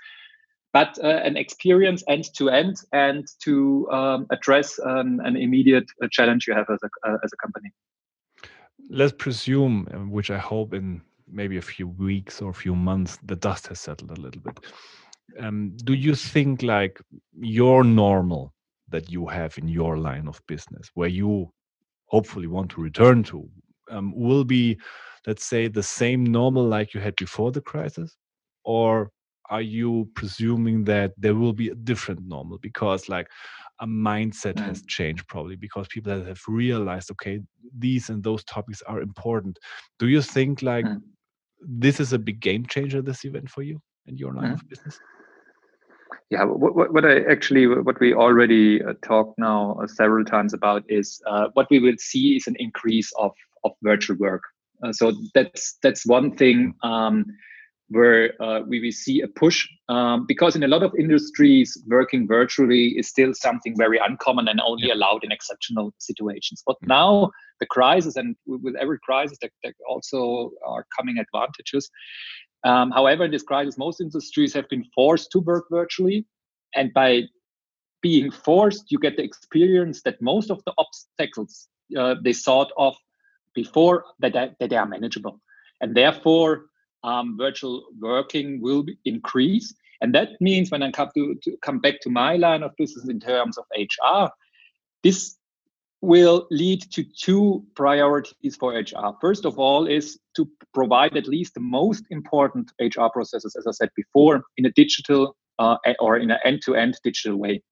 but 0.72 0.98
uh, 1.02 1.08
an 1.08 1.36
experience 1.36 2.04
end 2.08 2.24
to 2.34 2.48
end 2.48 2.76
and 2.92 3.26
to 3.42 3.90
um, 3.90 4.26
address 4.30 4.78
um, 4.84 5.20
an 5.24 5.36
immediate 5.36 5.90
uh, 6.02 6.08
challenge 6.10 6.46
you 6.46 6.54
have 6.54 6.66
as 6.70 6.78
a, 6.82 7.08
uh, 7.08 7.16
as 7.24 7.32
a 7.32 7.36
company. 7.36 7.70
Let's 8.88 9.12
presume, 9.12 9.88
uh, 9.92 9.98
which 9.98 10.30
I 10.30 10.38
hope 10.38 10.74
in 10.74 11.02
maybe 11.28 11.56
a 11.56 11.62
few 11.62 11.88
weeks 11.88 12.40
or 12.40 12.50
a 12.50 12.54
few 12.54 12.74
months, 12.74 13.18
the 13.24 13.36
dust 13.36 13.68
has 13.68 13.80
settled 13.80 14.10
a 14.16 14.20
little 14.20 14.40
bit. 14.40 14.60
Um, 15.38 15.76
do 15.84 15.94
you 15.94 16.14
think 16.14 16.62
like 16.62 17.00
your 17.38 17.84
normal 17.84 18.52
that 18.88 19.10
you 19.10 19.26
have 19.28 19.56
in 19.58 19.68
your 19.68 19.98
line 19.98 20.26
of 20.28 20.40
business, 20.48 20.90
where 20.94 21.08
you 21.08 21.50
hopefully 22.06 22.48
want 22.48 22.70
to 22.72 22.80
return 22.80 23.22
to, 23.24 23.48
um, 23.90 24.12
will 24.16 24.44
be, 24.44 24.78
let's 25.26 25.44
say, 25.44 25.68
the 25.68 25.82
same 25.82 26.24
normal 26.24 26.66
like 26.66 26.94
you 26.94 27.00
had 27.00 27.14
before 27.16 27.52
the 27.52 27.60
crisis? 27.60 28.16
Or 28.64 29.10
are 29.50 29.60
you 29.60 30.08
presuming 30.14 30.84
that 30.84 31.12
there 31.18 31.34
will 31.34 31.52
be 31.52 31.68
a 31.68 31.74
different 31.74 32.20
normal 32.26 32.58
because 32.58 33.08
like 33.08 33.28
a 33.80 33.86
mindset 33.86 34.54
mm. 34.54 34.64
has 34.64 34.82
changed 34.82 35.26
probably 35.26 35.56
because 35.56 35.86
people 35.88 36.24
have 36.24 36.40
realized 36.46 37.10
okay 37.10 37.40
these 37.76 38.08
and 38.08 38.22
those 38.22 38.44
topics 38.44 38.80
are 38.82 39.00
important 39.02 39.58
do 39.98 40.08
you 40.08 40.22
think 40.22 40.62
like 40.62 40.84
mm. 40.84 41.00
this 41.60 42.00
is 42.00 42.12
a 42.12 42.18
big 42.18 42.40
game 42.40 42.64
changer 42.64 43.02
this 43.02 43.24
event 43.24 43.50
for 43.50 43.62
you 43.62 43.78
and 44.06 44.18
your 44.18 44.32
line 44.32 44.50
mm. 44.50 44.54
of 44.54 44.68
business 44.68 44.98
yeah 46.30 46.44
what, 46.44 46.92
what, 46.92 47.04
i 47.04 47.20
actually 47.30 47.66
what 47.66 48.00
we 48.00 48.14
already 48.14 48.82
uh, 48.82 48.94
talked 49.02 49.38
now 49.38 49.76
uh, 49.82 49.86
several 49.86 50.24
times 50.24 50.54
about 50.54 50.82
is 50.88 51.20
uh, 51.26 51.48
what 51.54 51.66
we 51.70 51.78
will 51.78 51.98
see 51.98 52.36
is 52.36 52.46
an 52.46 52.56
increase 52.58 53.12
of 53.18 53.32
of 53.64 53.72
virtual 53.82 54.16
work 54.16 54.42
so 54.92 55.12
that's 55.34 55.76
that's 55.82 56.06
one 56.06 56.34
thing 56.34 56.72
mm. 56.82 56.88
um, 56.88 57.26
where 57.88 58.40
uh, 58.40 58.60
we 58.60 58.80
will 58.80 58.92
see 58.92 59.20
a 59.20 59.26
push 59.26 59.68
um, 59.88 60.24
because 60.26 60.54
in 60.54 60.62
a 60.62 60.68
lot 60.68 60.82
of 60.82 60.94
industries 60.96 61.76
working 61.88 62.26
virtually 62.26 62.94
is 62.96 63.08
still 63.08 63.34
something 63.34 63.74
very 63.76 63.98
uncommon 63.98 64.46
and 64.48 64.60
only 64.60 64.86
yeah. 64.86 64.94
allowed 64.94 65.22
in 65.22 65.32
exceptional 65.32 65.92
situations 65.98 66.62
but 66.66 66.76
mm-hmm. 66.76 66.88
now 66.88 67.30
the 67.58 67.66
crisis 67.66 68.16
and 68.16 68.36
with 68.46 68.74
every 68.76 68.98
crisis 69.04 69.36
there, 69.40 69.50
there 69.62 69.74
also 69.88 70.50
are 70.64 70.86
coming 70.96 71.18
advantages 71.18 71.90
um, 72.64 72.90
however 72.90 73.24
in 73.24 73.30
this 73.30 73.42
crisis 73.42 73.78
most 73.78 74.00
industries 74.00 74.54
have 74.54 74.68
been 74.68 74.84
forced 74.94 75.30
to 75.30 75.40
work 75.40 75.64
virtually 75.70 76.26
and 76.74 76.92
by 76.92 77.22
being 78.02 78.30
forced 78.30 78.90
you 78.90 78.98
get 78.98 79.16
the 79.16 79.22
experience 79.22 80.02
that 80.02 80.20
most 80.20 80.50
of 80.50 80.62
the 80.64 80.72
obstacles 80.78 81.68
uh, 81.98 82.14
they 82.22 82.32
thought 82.32 82.70
of 82.76 82.94
before 83.54 84.04
that, 84.20 84.32
that 84.32 84.70
they 84.70 84.76
are 84.76 84.86
manageable 84.86 85.40
and 85.80 85.96
therefore 85.96 86.66
um, 87.02 87.36
virtual 87.36 87.84
working 88.00 88.60
will 88.60 88.84
increase. 89.04 89.74
And 90.00 90.14
that 90.14 90.40
means 90.40 90.70
when 90.70 90.82
I 90.82 90.90
come 90.90 91.10
to, 91.14 91.34
to 91.42 91.56
come 91.62 91.78
back 91.78 92.00
to 92.02 92.10
my 92.10 92.36
line 92.36 92.62
of 92.62 92.76
business 92.76 93.08
in 93.08 93.20
terms 93.20 93.58
of 93.58 93.64
HR, 93.76 94.30
this 95.02 95.36
will 96.02 96.46
lead 96.50 96.80
to 96.92 97.04
two 97.04 97.64
priorities 97.74 98.56
for 98.56 98.72
HR. 98.72 99.12
First 99.20 99.44
of 99.44 99.58
all, 99.58 99.86
is 99.86 100.18
to 100.36 100.48
provide 100.72 101.16
at 101.16 101.26
least 101.26 101.54
the 101.54 101.60
most 101.60 102.04
important 102.10 102.72
HR 102.80 103.08
processes, 103.12 103.54
as 103.56 103.66
I 103.66 103.72
said 103.72 103.90
before, 103.94 104.42
in 104.56 104.64
a 104.64 104.70
digital 104.72 105.36
uh, 105.58 105.76
or 105.98 106.16
in 106.16 106.30
an 106.30 106.38
end-to-end 106.44 106.98
digital 107.04 107.36
way. 107.36 107.62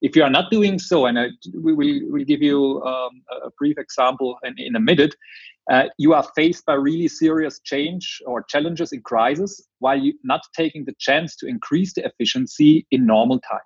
If 0.00 0.16
you 0.16 0.22
are 0.22 0.30
not 0.30 0.50
doing 0.50 0.78
so, 0.78 1.06
and 1.06 1.18
I, 1.18 1.28
we 1.62 1.72
will 1.72 2.00
we'll 2.10 2.24
give 2.24 2.42
you 2.42 2.82
um, 2.82 3.22
a 3.30 3.50
brief 3.58 3.78
example 3.78 4.36
in, 4.44 4.54
in 4.58 4.76
a 4.76 4.80
minute, 4.80 5.14
uh, 5.70 5.84
you 5.98 6.12
are 6.12 6.26
faced 6.34 6.66
by 6.66 6.74
really 6.74 7.08
serious 7.08 7.60
change 7.60 8.20
or 8.26 8.42
challenges 8.42 8.92
in 8.92 9.00
crisis 9.02 9.66
while 9.78 9.98
you 9.98 10.12
not 10.22 10.42
taking 10.54 10.84
the 10.84 10.94
chance 10.98 11.36
to 11.36 11.46
increase 11.46 11.94
the 11.94 12.04
efficiency 12.04 12.86
in 12.90 13.06
normal 13.06 13.40
time. 13.40 13.60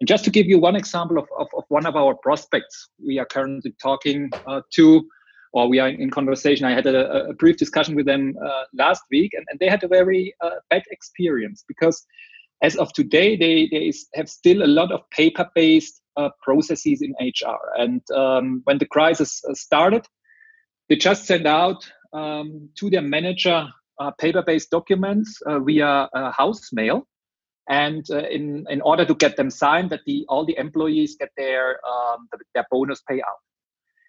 And 0.00 0.06
just 0.06 0.24
to 0.24 0.30
give 0.30 0.46
you 0.46 0.58
one 0.58 0.76
example 0.76 1.18
of, 1.18 1.26
of, 1.38 1.48
of 1.56 1.64
one 1.68 1.86
of 1.86 1.96
our 1.96 2.14
prospects, 2.14 2.88
we 3.04 3.18
are 3.18 3.26
currently 3.26 3.74
talking 3.82 4.30
uh, 4.46 4.60
to, 4.74 5.08
or 5.52 5.68
we 5.68 5.80
are 5.80 5.88
in 5.88 6.10
conversation. 6.10 6.66
I 6.66 6.72
had 6.72 6.86
a, 6.86 7.28
a 7.28 7.34
brief 7.34 7.56
discussion 7.56 7.96
with 7.96 8.06
them 8.06 8.34
uh, 8.44 8.64
last 8.74 9.02
week, 9.10 9.32
and, 9.34 9.44
and, 9.48 9.58
they 9.58 9.68
had 9.68 9.82
a 9.82 9.88
very 9.88 10.34
uh, 10.40 10.50
bad 10.70 10.82
experience 10.90 11.64
because 11.66 12.06
as 12.62 12.76
of 12.76 12.92
today, 12.92 13.36
they, 13.36 13.68
they 13.70 13.92
have 14.14 14.28
still 14.28 14.62
a 14.62 14.66
lot 14.66 14.92
of 14.92 15.08
paper 15.10 15.48
based 15.54 16.00
uh, 16.16 16.30
processes 16.42 17.02
in 17.02 17.14
HR. 17.20 17.58
And 17.76 18.02
um, 18.10 18.62
when 18.64 18.78
the 18.78 18.86
crisis 18.86 19.42
uh, 19.48 19.54
started, 19.54 20.04
they 20.88 20.96
just 20.96 21.26
sent 21.26 21.46
out 21.46 21.90
um, 22.12 22.70
to 22.78 22.90
their 22.90 23.02
manager 23.02 23.68
uh, 24.00 24.10
paper-based 24.12 24.70
documents 24.70 25.40
uh, 25.46 25.58
via 25.58 26.08
house 26.36 26.72
mail, 26.72 27.06
and 27.68 28.04
uh, 28.10 28.26
in 28.28 28.66
in 28.70 28.80
order 28.80 29.04
to 29.04 29.14
get 29.14 29.36
them 29.36 29.50
signed, 29.50 29.90
that 29.90 30.00
the 30.06 30.24
all 30.28 30.44
the 30.44 30.56
employees 30.58 31.16
get 31.18 31.30
their 31.36 31.80
um, 31.86 32.28
their 32.54 32.66
bonus 32.70 33.02
payout. 33.10 33.40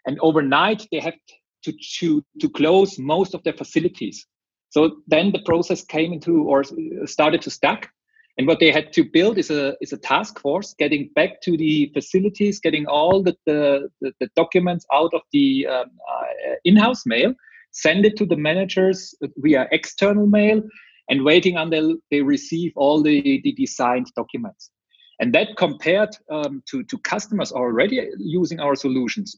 And 0.06 0.18
overnight, 0.22 0.88
they 0.92 1.00
have 1.00 1.16
to 1.63 1.74
to 2.00 2.24
to 2.42 2.50
close 2.50 2.98
most 2.98 3.34
of 3.34 3.44
their 3.44 3.54
facilities. 3.54 4.25
So 4.70 5.01
then 5.08 5.32
the 5.32 5.42
process 5.46 5.84
came 5.84 6.13
into 6.13 6.44
or 6.44 6.63
started 7.06 7.42
to 7.42 7.50
stack, 7.50 7.92
and 8.38 8.48
what 8.48 8.60
they 8.60 8.72
had 8.72 8.94
to 8.94 9.04
build 9.04 9.38
is 9.38 9.51
a 9.51 9.75
is 9.82 9.94
a 9.94 9.98
task 9.98 10.39
force 10.39 10.74
getting 10.80 11.10
back 11.16 11.42
to 11.42 11.58
the 11.58 11.92
facilities, 11.94 12.60
getting 12.60 12.86
all 12.86 13.22
the 13.22 13.36
the, 13.46 13.89
the, 14.01 14.13
the 14.20 14.30
documents 14.36 14.86
out 14.94 15.13
of 15.13 15.22
the 15.34 15.68
um, 15.68 15.92
uh, 16.13 16.56
in-house 16.63 17.06
mail, 17.06 17.34
send 17.72 18.06
it 18.06 18.16
to 18.18 18.25
the 18.25 18.38
managers 18.38 19.13
via 19.38 19.68
external 19.72 20.28
mail, 20.28 20.62
and 21.10 21.24
waiting 21.24 21.58
until 21.58 21.96
they 22.12 22.22
receive 22.22 22.72
all 22.75 23.01
the, 23.01 23.42
the 23.44 23.51
designed 23.54 24.08
documents. 24.16 24.72
And 25.20 25.34
that 25.34 25.58
compared 25.58 26.16
um, 26.32 26.63
to, 26.70 26.84
to 26.84 26.98
customers 27.00 27.51
already 27.51 28.08
using 28.18 28.60
our 28.60 28.75
solutions, 28.75 29.36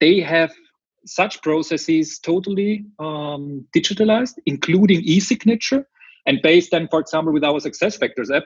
they 0.00 0.20
have 0.20 0.52
such 1.06 1.40
processes 1.42 2.18
totally 2.18 2.84
um, 2.98 3.64
digitalized, 3.74 4.34
including 4.44 5.00
e-signature, 5.02 5.86
and 6.26 6.40
based 6.42 6.74
on, 6.74 6.88
for 6.88 7.00
example, 7.00 7.32
with 7.32 7.44
our 7.44 7.60
SuccessFactors 7.60 8.34
app, 8.36 8.42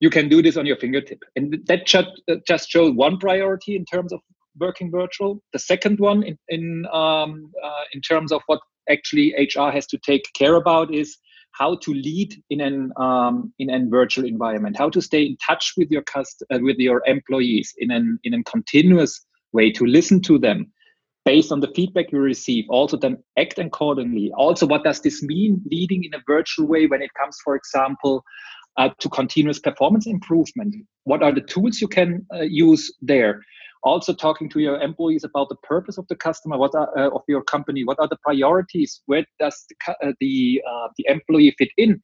you 0.00 0.10
can 0.10 0.28
do 0.28 0.40
this 0.40 0.56
on 0.56 0.64
your 0.64 0.76
fingertip. 0.76 1.18
And 1.34 1.58
that 1.66 1.86
just, 1.86 2.08
just 2.46 2.70
shows 2.70 2.92
one 2.94 3.18
priority 3.18 3.74
in 3.76 3.84
terms 3.84 4.12
of 4.12 4.20
working 4.58 4.90
virtual. 4.90 5.42
The 5.52 5.58
second 5.58 5.98
one 5.98 6.22
in 6.22 6.38
in, 6.48 6.86
um, 6.92 7.50
uh, 7.62 7.84
in 7.92 8.00
terms 8.00 8.32
of 8.32 8.42
what 8.46 8.60
actually 8.88 9.34
HR 9.36 9.70
has 9.70 9.86
to 9.88 9.98
take 9.98 10.24
care 10.34 10.54
about 10.54 10.94
is 10.94 11.16
how 11.58 11.76
to 11.76 11.94
lead 11.94 12.34
in 12.50 12.60
an 12.60 12.92
um, 12.96 13.52
in 13.58 13.70
an 13.70 13.88
virtual 13.90 14.24
environment, 14.24 14.76
how 14.76 14.90
to 14.90 15.00
stay 15.00 15.22
in 15.22 15.36
touch 15.36 15.72
with 15.76 15.90
your 15.90 16.02
cust- 16.02 16.44
uh, 16.52 16.58
with 16.60 16.78
your 16.78 17.02
employees 17.06 17.72
in 17.78 17.90
an 17.90 18.18
in 18.24 18.34
a 18.34 18.42
continuous 18.44 19.24
way, 19.52 19.70
to 19.70 19.86
listen 19.86 20.20
to 20.20 20.38
them, 20.38 20.66
based 21.24 21.52
on 21.52 21.60
the 21.60 21.72
feedback 21.74 22.10
you 22.12 22.18
receive, 22.18 22.64
also 22.68 22.96
then 22.96 23.16
act 23.38 23.58
accordingly. 23.58 24.32
Also, 24.36 24.66
what 24.66 24.84
does 24.84 25.00
this 25.00 25.22
mean 25.22 25.62
leading 25.70 26.04
in 26.04 26.12
a 26.14 26.22
virtual 26.26 26.66
way 26.66 26.86
when 26.86 27.02
it 27.02 27.10
comes, 27.14 27.38
for 27.44 27.54
example, 27.54 28.24
uh, 28.76 28.90
to 28.98 29.08
continuous 29.08 29.60
performance 29.60 30.06
improvement? 30.06 30.74
What 31.04 31.22
are 31.22 31.32
the 31.32 31.40
tools 31.40 31.80
you 31.80 31.88
can 31.88 32.26
uh, 32.34 32.42
use 32.42 32.92
there? 33.00 33.42
Also, 33.84 34.14
talking 34.14 34.48
to 34.48 34.60
your 34.60 34.80
employees 34.80 35.24
about 35.24 35.50
the 35.50 35.56
purpose 35.56 35.98
of 35.98 36.06
the 36.08 36.16
customer, 36.16 36.56
what 36.56 36.74
are, 36.74 36.88
uh, 36.98 37.10
of 37.10 37.22
your 37.28 37.42
company, 37.42 37.84
what 37.84 37.98
are 38.00 38.08
the 38.08 38.16
priorities, 38.22 39.02
where 39.06 39.24
does 39.38 39.66
the 39.68 39.76
uh, 40.02 40.12
the, 40.20 40.62
uh, 40.68 40.88
the 40.96 41.04
employee 41.08 41.54
fit 41.58 41.68
in, 41.76 42.00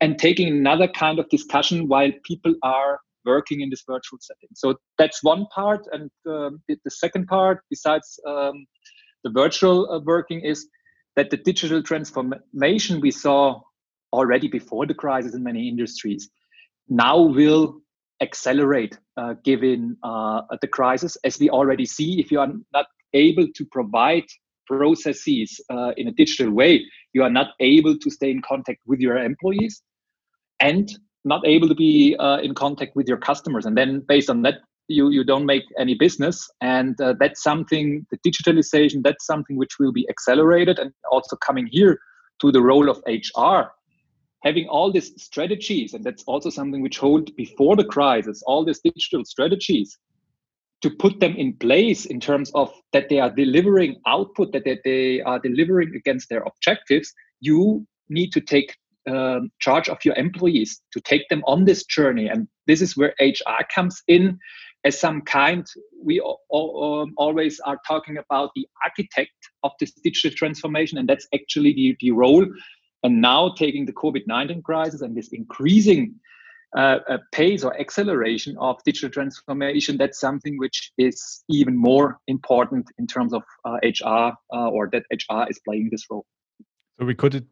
and 0.00 0.18
taking 0.18 0.48
another 0.48 0.86
kind 0.88 1.18
of 1.18 1.28
discussion 1.30 1.88
while 1.88 2.10
people 2.24 2.54
are 2.62 3.00
working 3.26 3.60
in 3.60 3.70
this 3.70 3.82
virtual 3.86 4.18
setting. 4.20 4.48
So 4.54 4.76
that's 4.98 5.22
one 5.22 5.46
part. 5.54 5.86
And 5.92 6.10
um, 6.26 6.62
the, 6.68 6.78
second 6.90 7.26
part, 7.26 7.60
besides 7.68 8.18
um, 8.26 8.66
the 9.24 9.30
virtual 9.30 9.90
uh, 9.90 9.98
working, 10.00 10.40
is 10.40 10.68
that 11.16 11.30
the 11.30 11.36
digital 11.36 11.82
transformation 11.82 13.00
we 13.00 13.10
saw 13.10 13.60
already 14.12 14.48
before 14.48 14.86
the 14.86 14.94
crisis 14.94 15.34
in 15.34 15.42
many 15.42 15.68
industries 15.68 16.28
now 16.88 17.20
will 17.20 17.80
accelerate 18.20 18.98
uh, 19.16 19.34
given 19.44 19.96
uh, 20.02 20.42
the 20.60 20.68
crisis, 20.68 21.16
as 21.24 21.38
we 21.38 21.50
already 21.50 21.86
see. 21.86 22.20
If 22.20 22.30
you 22.30 22.40
are 22.40 22.52
not 22.72 22.86
able 23.12 23.46
to 23.54 23.64
provide 23.72 24.24
processes 24.66 25.60
uh, 25.70 25.92
in 25.96 26.08
a 26.08 26.12
digital 26.12 26.52
way, 26.52 26.84
you 27.12 27.22
are 27.22 27.30
not 27.30 27.48
able 27.60 27.96
to 27.98 28.10
stay 28.10 28.30
in 28.30 28.42
contact 28.42 28.80
with 28.86 29.00
your 29.00 29.16
employees. 29.16 29.82
And 30.60 30.90
not 31.24 31.46
able 31.46 31.68
to 31.68 31.74
be 31.74 32.16
in 32.42 32.54
contact 32.54 32.94
with 32.94 33.08
your 33.08 33.18
customers 33.18 33.66
and 33.66 33.76
then 33.76 34.00
based 34.06 34.30
on 34.30 34.42
that 34.42 34.60
you 34.88 35.10
you 35.10 35.24
don't 35.24 35.46
make 35.46 35.64
any 35.78 35.94
business 35.94 36.48
and 36.60 37.00
uh, 37.00 37.14
that's 37.18 37.42
something 37.42 38.06
the 38.10 38.18
digitalization 38.18 39.02
that's 39.02 39.26
something 39.26 39.56
which 39.56 39.78
will 39.78 39.92
be 39.92 40.08
accelerated 40.08 40.78
and 40.78 40.92
also 41.10 41.36
coming 41.36 41.68
here 41.70 41.98
to 42.40 42.52
the 42.52 42.60
role 42.60 42.88
of 42.88 43.02
hr 43.06 43.62
having 44.46 44.68
all 44.68 44.92
these 44.92 45.10
strategies 45.22 45.94
and 45.94 46.04
that's 46.04 46.24
also 46.24 46.50
something 46.50 46.82
which 46.82 46.98
hold 46.98 47.34
before 47.36 47.76
the 47.76 47.84
crisis 47.96 48.42
all 48.46 48.64
these 48.64 48.80
digital 48.80 49.24
strategies 49.24 49.98
to 50.82 50.90
put 50.90 51.18
them 51.20 51.34
in 51.36 51.52
place 51.54 52.06
in 52.06 52.20
terms 52.20 52.50
of 52.54 52.72
that 52.92 53.08
they 53.08 53.18
are 53.18 53.30
delivering 53.30 53.96
output 54.06 54.52
that 54.52 54.64
they 54.84 55.20
are 55.22 55.40
delivering 55.40 55.92
against 55.96 56.28
their 56.28 56.42
objectives 56.50 57.12
you 57.40 57.86
need 58.08 58.30
to 58.32 58.40
take 58.40 58.76
um, 59.08 59.50
charge 59.60 59.88
of 59.88 59.98
your 60.04 60.16
employees 60.16 60.80
to 60.92 61.00
take 61.00 61.28
them 61.28 61.42
on 61.46 61.64
this 61.64 61.84
journey. 61.84 62.28
And 62.28 62.48
this 62.66 62.82
is 62.82 62.96
where 62.96 63.14
hr 63.20 63.64
comes 63.74 64.02
in 64.08 64.38
as 64.84 64.98
some 64.98 65.22
kind 65.22 65.64
we 66.02 66.20
um, 66.20 67.12
always 67.16 67.60
are 67.60 67.78
talking 67.86 68.18
about 68.18 68.50
the 68.54 68.66
architect 68.84 69.30
of 69.62 69.72
this 69.80 69.92
digital 70.04 70.36
transformation 70.36 70.98
and 70.98 71.08
that's 71.08 71.26
actually 71.34 71.72
the, 71.72 71.96
the 72.00 72.10
role 72.12 72.46
and 73.02 73.20
now 73.20 73.52
taking 73.56 73.86
the 73.86 73.92
covid-19 73.92 74.62
crisis 74.62 75.00
and 75.00 75.16
this 75.16 75.28
increasing 75.28 76.14
uh, 76.76 76.98
pace 77.32 77.64
or 77.64 77.78
acceleration 77.80 78.56
of 78.58 78.76
digital 78.84 79.08
transformation 79.08 79.96
that's 79.96 80.20
something 80.20 80.58
which 80.58 80.92
is 80.98 81.44
even 81.48 81.76
more 81.76 82.18
important 82.26 82.86
in 82.98 83.06
terms 83.06 83.32
of 83.32 83.42
uh, 83.64 83.78
hr 83.82 84.32
uh, 84.52 84.68
or 84.68 84.88
that 84.90 85.04
hr 85.12 85.48
is 85.48 85.58
playing 85.64 85.88
this 85.90 86.04
role 86.10 86.26
so 86.98 87.06
we 87.06 87.14
could 87.14 87.46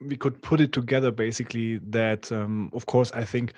we 0.00 0.16
could 0.16 0.40
put 0.42 0.60
it 0.60 0.72
together 0.72 1.10
basically 1.10 1.78
that 1.78 2.30
um, 2.32 2.70
of 2.72 2.86
course 2.86 3.12
i 3.12 3.24
think 3.24 3.52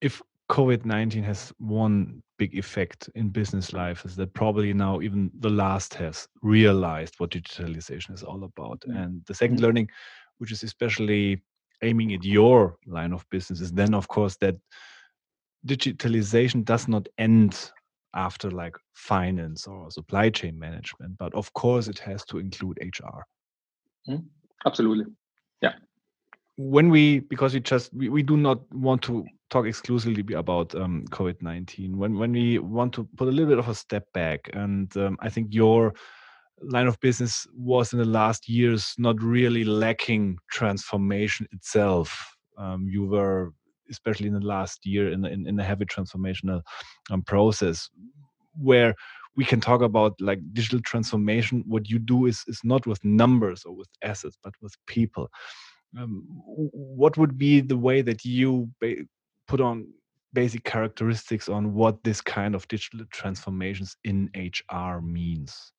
if 0.00 0.22
covid-19 0.50 1.24
has 1.24 1.52
one 1.58 2.22
big 2.40 2.56
effect 2.56 3.10
in 3.14 3.28
business 3.28 3.72
life 3.72 4.04
is 4.04 4.16
that 4.16 4.32
probably 4.32 4.72
now 4.72 5.00
even 5.00 5.30
the 5.40 5.50
last 5.50 5.92
has 5.92 6.26
realized 6.42 7.14
what 7.18 7.30
digitalization 7.30 8.14
is 8.14 8.22
all 8.22 8.44
about 8.44 8.80
mm-hmm. 8.80 8.96
and 8.96 9.22
the 9.26 9.34
second 9.34 9.56
mm-hmm. 9.56 9.66
learning 9.66 9.88
which 10.40 10.52
is 10.52 10.62
especially 10.62 11.42
aiming 11.82 12.12
at 12.12 12.24
your 12.24 12.76
line 12.86 13.12
of 13.12 13.24
businesses, 13.30 13.72
then 13.72 13.94
of 13.94 14.08
course 14.08 14.36
that 14.36 14.56
digitalization 15.66 16.64
does 16.64 16.88
not 16.88 17.06
end 17.18 17.70
after 18.14 18.50
like 18.50 18.76
finance 18.94 19.66
or 19.66 19.90
supply 19.90 20.30
chain 20.30 20.58
management 20.58 21.16
but 21.18 21.32
of 21.34 21.52
course 21.52 21.86
it 21.86 21.98
has 21.98 22.24
to 22.24 22.38
include 22.38 22.78
hr 22.82 23.20
mm-hmm. 24.08 24.16
absolutely. 24.66 25.04
Yeah. 25.62 25.74
When 26.56 26.90
we 26.90 27.20
because 27.20 27.54
we 27.54 27.60
just 27.60 27.92
we, 27.94 28.08
we 28.08 28.22
do 28.22 28.36
not 28.36 28.60
want 28.72 29.02
to 29.02 29.24
talk 29.50 29.66
exclusively 29.66 30.34
about 30.34 30.74
um, 30.74 31.04
covid-19 31.10 31.96
when 31.96 32.18
when 32.18 32.32
we 32.32 32.58
want 32.58 32.92
to 32.94 33.04
put 33.16 33.28
a 33.28 33.30
little 33.30 33.48
bit 33.48 33.58
of 33.58 33.68
a 33.68 33.74
step 33.74 34.04
back 34.12 34.48
and 34.52 34.96
um, 34.96 35.16
i 35.20 35.28
think 35.28 35.48
your 35.52 35.92
line 36.62 36.86
of 36.86 37.00
business 37.00 37.46
was 37.54 37.92
in 37.92 37.98
the 37.98 38.04
last 38.04 38.48
years 38.48 38.94
not 38.98 39.22
really 39.22 39.64
lacking 39.64 40.38
transformation 40.50 41.46
itself. 41.52 42.36
Um, 42.58 42.86
you 42.88 43.06
were 43.06 43.52
especially 43.90 44.28
in 44.28 44.34
the 44.34 44.40
last 44.40 44.86
year 44.86 45.10
in, 45.10 45.24
in, 45.24 45.48
in 45.48 45.58
a 45.58 45.64
heavy 45.64 45.84
transformational 45.84 46.62
um, 47.10 47.22
process 47.22 47.90
where 48.54 48.94
we 49.36 49.44
can 49.44 49.60
talk 49.60 49.82
about 49.82 50.14
like 50.20 50.38
digital 50.52 50.80
transformation. 50.80 51.64
What 51.66 51.88
you 51.88 51.98
do 51.98 52.26
is 52.26 52.44
is 52.46 52.60
not 52.62 52.86
with 52.86 53.04
numbers 53.04 53.64
or 53.64 53.74
with 53.74 53.88
assets 54.02 54.36
but 54.42 54.54
with 54.60 54.74
people. 54.86 55.28
Um, 55.98 56.24
what 56.44 57.16
would 57.16 57.36
be 57.36 57.60
the 57.60 57.76
way 57.76 58.00
that 58.02 58.24
you 58.24 58.70
put 59.48 59.60
on 59.60 59.88
basic 60.32 60.62
characteristics 60.62 61.48
on 61.48 61.74
what 61.74 62.04
this 62.04 62.20
kind 62.20 62.54
of 62.54 62.68
digital 62.68 63.04
transformations 63.10 63.96
in 64.04 64.30
hr 64.72 65.00
means 65.00 65.72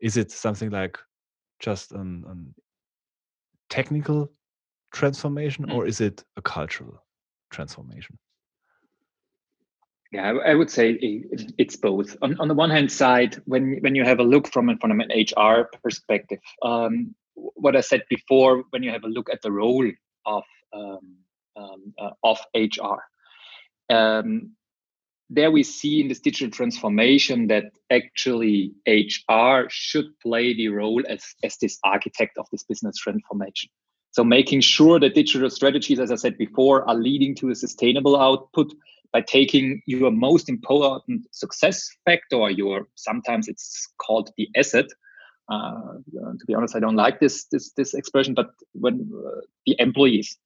is 0.00 0.16
it 0.16 0.30
something 0.30 0.70
like 0.70 0.98
just 1.60 1.92
an, 1.92 2.24
an 2.28 2.54
technical 3.68 4.30
transformation 4.92 5.66
mm. 5.66 5.74
or 5.74 5.86
is 5.86 6.00
it 6.00 6.24
a 6.36 6.42
cultural 6.42 7.04
transformation 7.50 8.18
Yeah, 10.10 10.32
I 10.50 10.54
would 10.54 10.70
say 10.70 10.98
it's 11.58 11.76
both. 11.76 12.16
On, 12.22 12.38
on 12.40 12.48
the 12.48 12.54
one 12.54 12.70
hand 12.70 12.90
side, 12.90 13.42
when 13.44 13.76
when 13.82 13.94
you 13.94 14.04
have 14.04 14.20
a 14.20 14.30
look 14.32 14.48
from 14.48 14.78
from 14.78 15.00
an 15.00 15.10
HR 15.12 15.68
perspective, 15.82 16.40
um, 16.62 17.14
what 17.34 17.76
I 17.76 17.82
said 17.82 18.02
before, 18.08 18.64
when 18.70 18.82
you 18.82 18.90
have 18.90 19.04
a 19.04 19.14
look 19.16 19.28
at 19.30 19.42
the 19.42 19.52
role 19.52 19.90
of 20.24 20.44
um, 20.72 21.16
um, 21.56 21.94
uh, 21.98 22.14
of 22.22 22.38
HR, 22.54 22.98
um, 23.92 24.56
there 25.30 25.50
we 25.50 25.62
see 25.62 26.00
in 26.00 26.08
this 26.08 26.20
digital 26.20 26.50
transformation 26.50 27.48
that 27.48 27.64
actually 27.90 28.72
HR 28.86 29.68
should 29.68 30.06
play 30.20 30.54
the 30.54 30.68
role 30.68 31.02
as 31.08 31.22
as 31.44 31.56
this 31.58 31.78
architect 31.84 32.38
of 32.38 32.46
this 32.50 32.64
business 32.64 32.96
transformation. 32.96 33.70
So 34.12 34.24
making 34.24 34.62
sure 34.62 34.98
that 35.00 35.14
digital 35.14 35.50
strategies, 35.50 36.00
as 36.00 36.10
I 36.10 36.16
said 36.16 36.38
before, 36.38 36.88
are 36.88 36.94
leading 36.94 37.34
to 37.36 37.50
a 37.50 37.54
sustainable 37.54 38.18
output 38.18 38.72
by 39.12 39.20
taking 39.20 39.82
your 39.86 40.10
most 40.10 40.48
important 40.48 41.26
success 41.32 41.88
factor, 42.04 42.50
your 42.50 42.88
sometimes 42.94 43.48
it's 43.48 43.88
called 43.98 44.30
the 44.36 44.48
asset. 44.56 44.86
Uh, 45.50 45.98
to 46.38 46.46
be 46.46 46.54
honest, 46.54 46.76
I 46.76 46.80
don't 46.80 46.96
like 46.96 47.20
this 47.20 47.44
this 47.52 47.72
this 47.72 47.94
expression, 47.94 48.34
but 48.34 48.50
when 48.72 49.10
uh, 49.14 49.40
the 49.66 49.76
employees. 49.78 50.38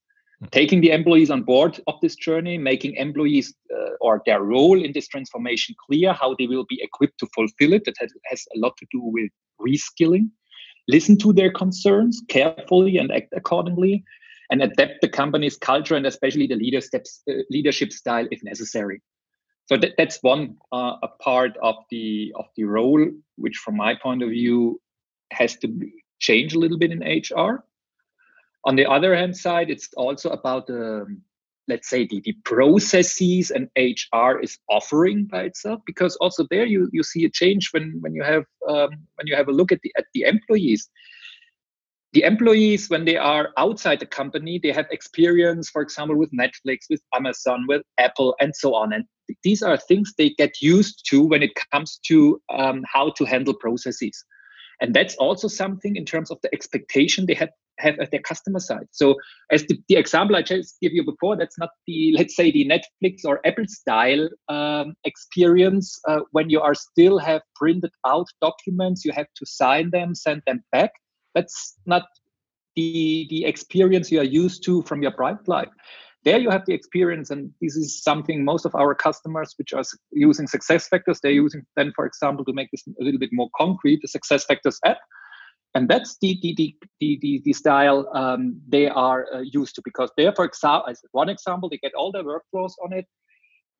Taking 0.50 0.80
the 0.80 0.90
employees 0.90 1.30
on 1.30 1.42
board 1.42 1.80
of 1.86 1.94
this 2.02 2.16
journey, 2.16 2.58
making 2.58 2.94
employees 2.94 3.54
uh, 3.74 3.90
or 4.00 4.22
their 4.26 4.42
role 4.42 4.82
in 4.82 4.92
this 4.92 5.08
transformation 5.08 5.74
clear, 5.86 6.12
how 6.12 6.34
they 6.38 6.46
will 6.46 6.66
be 6.68 6.80
equipped 6.82 7.18
to 7.20 7.28
fulfill 7.34 7.72
it. 7.72 7.84
That 7.84 7.94
has, 7.98 8.12
has 8.26 8.44
a 8.54 8.58
lot 8.58 8.76
to 8.78 8.86
do 8.90 9.00
with 9.00 9.30
reskilling. 9.60 10.30
Listen 10.88 11.16
to 11.18 11.32
their 11.32 11.52
concerns 11.52 12.22
carefully 12.28 12.96
and 12.96 13.12
act 13.12 13.32
accordingly 13.36 14.04
and 14.50 14.62
adapt 14.62 15.00
the 15.00 15.08
company's 15.08 15.56
culture 15.56 15.94
and 15.94 16.06
especially 16.06 16.46
the 16.46 16.56
leader 16.56 16.80
steps, 16.80 17.22
uh, 17.30 17.34
leadership 17.50 17.92
style 17.92 18.26
if 18.30 18.42
necessary. 18.42 19.00
So 19.66 19.76
that, 19.78 19.92
that's 19.96 20.18
one 20.22 20.56
uh, 20.72 20.96
a 21.02 21.08
part 21.08 21.56
of 21.62 21.76
the 21.90 22.32
of 22.36 22.46
the 22.56 22.64
role, 22.64 23.06
which 23.36 23.56
from 23.56 23.76
my 23.76 23.94
point 23.94 24.22
of 24.22 24.30
view 24.30 24.80
has 25.32 25.56
to 25.58 25.68
change 26.18 26.54
a 26.54 26.58
little 26.58 26.78
bit 26.78 26.90
in 26.90 27.00
HR. 27.00 27.64
On 28.64 28.76
the 28.76 28.86
other 28.86 29.14
hand 29.14 29.36
side, 29.36 29.70
it's 29.70 29.88
also 29.96 30.30
about 30.30 30.66
the 30.66 31.02
um, 31.02 31.22
let's 31.68 31.88
say 31.88 32.06
the, 32.06 32.20
the 32.24 32.32
processes 32.44 33.50
and 33.50 33.68
HR 33.76 34.40
is 34.42 34.58
offering 34.68 35.24
by 35.24 35.42
itself 35.42 35.80
because 35.86 36.16
also 36.16 36.44
there 36.50 36.66
you, 36.66 36.88
you 36.92 37.02
see 37.02 37.24
a 37.24 37.30
change 37.30 37.70
when 37.72 37.98
when 38.00 38.14
you 38.14 38.22
have 38.22 38.44
um, 38.68 38.90
when 39.14 39.26
you 39.26 39.36
have 39.36 39.48
a 39.48 39.52
look 39.52 39.72
at 39.72 39.80
the 39.82 39.92
at 39.96 40.04
the 40.14 40.22
employees. 40.22 40.88
The 42.12 42.24
employees 42.24 42.90
when 42.90 43.06
they 43.06 43.16
are 43.16 43.50
outside 43.56 44.00
the 44.00 44.06
company 44.06 44.60
they 44.62 44.72
have 44.72 44.86
experience 44.90 45.70
for 45.70 45.80
example 45.80 46.16
with 46.16 46.30
netflix 46.32 46.80
with 46.90 47.00
amazon 47.14 47.64
with 47.66 47.82
apple 47.98 48.36
and 48.38 48.54
so 48.54 48.74
on. 48.74 48.92
And 48.92 49.04
these 49.42 49.62
are 49.62 49.78
things 49.78 50.12
they 50.18 50.30
get 50.30 50.60
used 50.60 51.06
to 51.10 51.22
when 51.22 51.42
it 51.42 51.52
comes 51.72 51.98
to 52.08 52.40
um, 52.50 52.84
how 52.92 53.10
to 53.12 53.24
handle 53.24 53.54
processes. 53.54 54.24
And 54.82 54.94
that's 54.94 55.14
also 55.16 55.48
something 55.48 55.96
in 55.96 56.04
terms 56.04 56.30
of 56.30 56.38
the 56.42 56.52
expectation 56.52 57.24
they 57.24 57.34
have 57.34 57.50
have 57.82 57.98
at 57.98 58.10
their 58.10 58.20
customer 58.20 58.60
side. 58.60 58.86
So 58.92 59.16
as 59.50 59.64
the, 59.66 59.78
the 59.88 59.96
example 59.96 60.36
i 60.36 60.42
just 60.42 60.80
gave 60.80 60.92
you 60.92 61.04
before 61.04 61.36
that's 61.36 61.58
not 61.58 61.70
the 61.86 62.14
let's 62.16 62.36
say 62.36 62.50
the 62.50 62.64
netflix 62.64 63.24
or 63.24 63.40
apple 63.46 63.66
style 63.66 64.28
um, 64.48 64.94
experience 65.04 66.00
uh, 66.08 66.20
when 66.30 66.48
you 66.50 66.60
are 66.60 66.74
still 66.74 67.18
have 67.18 67.42
printed 67.56 67.92
out 68.06 68.26
documents 68.40 69.04
you 69.04 69.12
have 69.12 69.26
to 69.36 69.46
sign 69.46 69.90
them 69.90 70.14
send 70.14 70.42
them 70.46 70.62
back. 70.72 70.92
That's 71.34 71.76
not 71.86 72.04
the 72.76 73.26
the 73.30 73.44
experience 73.44 74.10
you 74.10 74.20
are 74.20 74.34
used 74.42 74.64
to 74.64 74.82
from 74.82 75.02
your 75.02 75.12
private 75.12 75.48
life. 75.48 75.68
There 76.24 76.38
you 76.38 76.50
have 76.50 76.64
the 76.66 76.74
experience 76.74 77.30
and 77.30 77.50
this 77.60 77.74
is 77.74 78.02
something 78.02 78.44
most 78.44 78.64
of 78.64 78.74
our 78.76 78.94
customers 78.94 79.54
which 79.58 79.72
are 79.72 79.82
using 80.12 80.46
SuccessFactors 80.46 81.18
they're 81.20 81.32
using 81.32 81.62
then 81.76 81.92
for 81.96 82.06
example 82.06 82.44
to 82.44 82.52
make 82.52 82.68
this 82.70 82.84
a 83.00 83.04
little 83.04 83.18
bit 83.18 83.30
more 83.32 83.50
concrete 83.56 84.00
the 84.02 84.18
SuccessFactors 84.18 84.78
app 84.86 84.98
and 85.74 85.88
that's 85.88 86.18
the 86.20 86.38
the 86.42 86.54
the 87.00 87.18
the, 87.20 87.42
the, 87.44 87.52
style 87.52 88.08
um, 88.14 88.60
they 88.68 88.88
are 88.88 89.26
uh, 89.34 89.40
used 89.40 89.74
to 89.74 89.82
because 89.84 90.10
there 90.16 90.32
for 90.32 90.44
example 90.44 90.88
as 90.88 91.00
one 91.12 91.28
example 91.28 91.68
they 91.68 91.78
get 91.78 91.94
all 91.94 92.12
their 92.12 92.24
workflows 92.24 92.72
on 92.84 92.92
it 92.92 93.06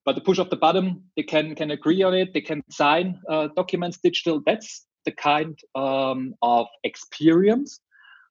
but 0.05 0.15
the 0.15 0.21
push 0.21 0.39
of 0.39 0.51
the 0.51 0.57
button 0.57 1.03
they 1.17 1.23
can 1.23 1.55
can 1.55 1.71
agree 1.71 2.03
on 2.03 2.15
it 2.15 2.33
they 2.33 2.41
can 2.41 2.63
sign 2.71 3.19
uh, 3.29 3.49
documents 3.57 3.99
digital 4.03 4.43
that's 4.47 4.87
the 5.05 5.13
kind 5.13 5.59
um, 5.75 6.35
of 6.43 6.67
experience 6.85 7.81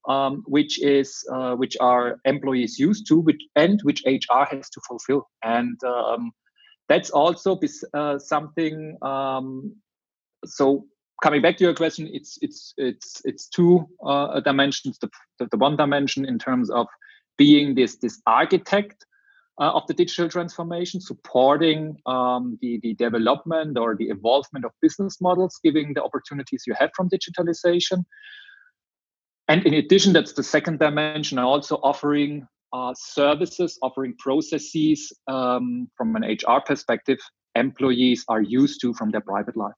um, 0.08 0.43
which 0.47 0.82
is 0.82 1.24
uh, 1.32 1.56
which 1.56 1.78
our 1.80 2.19
employees 2.26 2.80
used 2.80 3.08
to, 3.08 3.19
which 3.19 3.41
and 3.56 3.80
which 3.84 4.04
HR 4.06 4.43
has 4.50 4.69
to 4.69 4.82
fulfill, 4.88 5.30
and 5.43 5.82
um, 5.84 6.32
that's 6.89 7.12
also 7.12 7.60
uh, 7.93 8.17
something. 8.17 8.97
Um, 9.02 9.76
so 10.45 10.86
coming 11.22 11.42
back 11.42 11.58
to 11.58 11.64
your 11.64 11.74
question, 11.74 12.10
it's 12.12 12.38
it's 12.42 12.74
it's 12.78 13.22
it's 13.24 13.48
two 13.48 13.88
uh, 14.06 14.40
dimensions. 14.42 14.98
The, 15.00 15.10
the, 15.40 15.58
one 15.58 15.78
dimension 15.78 16.26
in 16.26 16.38
terms 16.38 16.70
of 16.70 16.88
being 17.38 17.76
this 17.76 17.98
this 17.98 18.22
architect 18.26 19.06
uh, 19.60 19.72
of 19.72 19.86
the 19.88 19.94
digital 19.94 20.28
transformation, 20.28 21.00
supporting 21.00 21.98
um, 22.06 22.58
the, 22.62 22.80
the 22.82 22.96
development 22.96 23.78
or 23.78 23.96
the 23.96 24.10
evolvement 24.10 24.66
of 24.66 24.72
business 24.82 25.22
models, 25.22 25.60
giving 25.64 25.94
the 25.94 26.04
opportunities 26.04 26.64
you 26.66 26.74
have 26.78 26.90
from 26.96 27.10
digitalization. 27.10 28.04
And 29.48 29.66
in 29.66 29.74
addition, 29.74 30.14
that's 30.14 30.34
the 30.34 30.44
second 30.44 30.80
dimension, 30.80 31.38
also 31.38 31.76
offering 31.84 32.48
uh, 32.74 32.94
services, 32.96 33.78
offering 33.82 34.16
processes 34.18 35.12
um, 35.28 35.90
from 35.98 36.16
an 36.16 36.24
HR 36.24 36.62
perspective, 36.66 37.20
employees 37.56 38.24
are 38.30 38.42
used 38.42 38.80
to 38.82 38.94
from 38.94 39.12
their 39.12 39.22
private 39.22 39.58
life. 39.58 39.74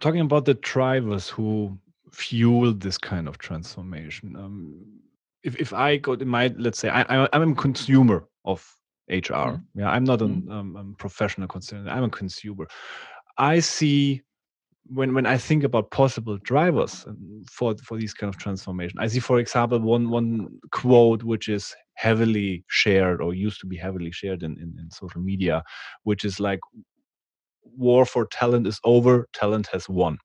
Talking 0.00 0.20
about 0.20 0.44
the 0.44 0.54
drivers 0.54 1.28
who 1.28 1.78
fuel 2.12 2.72
this 2.72 2.98
kind 2.98 3.28
of 3.28 3.38
transformation. 3.38 4.34
Um, 4.36 4.84
if, 5.44 5.56
if 5.56 5.72
I 5.72 5.96
go 5.96 6.16
to 6.16 6.24
my, 6.24 6.52
let's 6.58 6.78
say, 6.78 6.88
I, 6.88 7.02
I, 7.02 7.28
I'm 7.32 7.52
a 7.52 7.54
consumer 7.54 8.24
of 8.44 8.66
HR. 9.08 9.54
Mm. 9.54 9.62
Yeah, 9.74 9.90
I'm 9.90 10.04
not 10.04 10.20
a 10.22 10.26
mm. 10.26 10.50
um, 10.50 10.76
um, 10.76 10.94
professional 10.98 11.48
consumer. 11.48 11.88
I'm 11.90 12.04
a 12.04 12.10
consumer. 12.10 12.66
I 13.36 13.60
see 13.60 14.22
when 14.90 15.14
when 15.14 15.26
I 15.26 15.36
think 15.36 15.64
about 15.64 15.90
possible 15.90 16.38
drivers 16.38 17.04
um, 17.06 17.44
for 17.50 17.74
for 17.84 17.98
these 17.98 18.14
kind 18.14 18.32
of 18.32 18.38
transformation. 18.38 18.98
I 18.98 19.06
see, 19.06 19.20
for 19.20 19.38
example, 19.38 19.78
one 19.80 20.10
one 20.10 20.58
quote 20.72 21.22
which 21.22 21.48
is 21.48 21.74
heavily 21.94 22.64
shared 22.68 23.20
or 23.20 23.34
used 23.34 23.60
to 23.60 23.66
be 23.66 23.76
heavily 23.76 24.12
shared 24.12 24.42
in, 24.42 24.52
in, 24.52 24.76
in 24.78 24.90
social 24.90 25.20
media, 25.20 25.62
which 26.04 26.24
is 26.24 26.38
like 26.38 26.60
war 27.76 28.04
for 28.04 28.26
talent 28.26 28.66
is 28.66 28.80
over, 28.84 29.28
talent 29.32 29.68
has 29.72 29.88
won. 29.88 30.18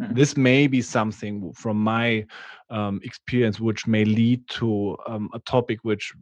Mm-hmm. 0.00 0.14
This 0.14 0.36
may 0.36 0.66
be 0.68 0.80
something 0.80 1.52
from 1.54 1.76
my 1.76 2.24
um, 2.70 3.00
experience 3.02 3.58
which 3.58 3.86
may 3.86 4.04
lead 4.04 4.46
to 4.50 4.96
um, 5.08 5.28
a 5.34 5.40
topic 5.40 5.80
which 5.82 6.12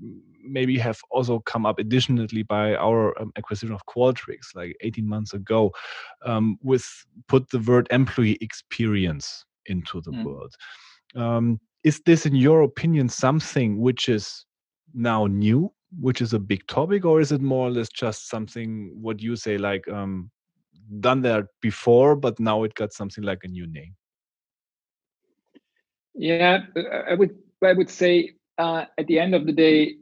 maybe 0.42 0.78
have 0.78 0.98
also 1.10 1.40
come 1.40 1.66
up 1.66 1.78
additionally 1.78 2.42
by 2.42 2.74
our 2.76 3.18
um, 3.20 3.32
acquisition 3.36 3.74
of 3.74 3.84
Qualtrics 3.86 4.54
like 4.54 4.76
18 4.80 5.06
months 5.06 5.34
ago 5.34 5.72
um, 6.24 6.56
with 6.62 6.86
put 7.28 7.50
the 7.50 7.58
word 7.58 7.86
employee 7.90 8.38
experience 8.40 9.44
into 9.66 10.00
the 10.00 10.12
mm. 10.12 10.24
world. 10.24 10.54
Um, 11.14 11.60
is 11.84 12.00
this, 12.06 12.24
in 12.24 12.34
your 12.34 12.62
opinion, 12.62 13.08
something 13.08 13.78
which 13.78 14.08
is 14.08 14.46
now 14.94 15.26
new, 15.26 15.70
which 16.00 16.20
is 16.20 16.32
a 16.32 16.38
big 16.38 16.66
topic, 16.66 17.04
or 17.04 17.20
is 17.20 17.32
it 17.32 17.40
more 17.40 17.68
or 17.68 17.70
less 17.70 17.88
just 17.88 18.28
something 18.28 18.90
what 19.00 19.20
you 19.22 19.36
say 19.36 19.58
like 19.58 19.86
um, 19.88 20.30
done 21.00 21.22
that 21.22 21.46
before, 21.60 22.16
but 22.16 22.38
now 22.38 22.62
it 22.64 22.74
got 22.74 22.92
something 22.92 23.24
like 23.24 23.40
a 23.44 23.48
new 23.48 23.66
name. 23.66 23.94
Yeah, 26.14 26.60
I 27.08 27.14
would 27.14 27.36
I 27.62 27.72
would 27.72 27.90
say 27.90 28.34
uh, 28.58 28.86
at 28.98 29.06
the 29.06 29.18
end 29.18 29.34
of 29.34 29.46
the 29.46 29.52
day, 29.52 29.96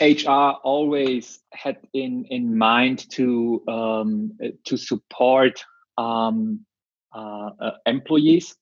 HR 0.00 0.58
always 0.64 1.40
had 1.52 1.78
in 1.92 2.24
in 2.26 2.56
mind 2.56 3.08
to 3.10 3.62
um, 3.68 4.32
to 4.64 4.76
support 4.76 5.64
um, 5.98 6.64
uh, 7.14 7.50
uh, 7.60 7.70
employees. 7.86 8.56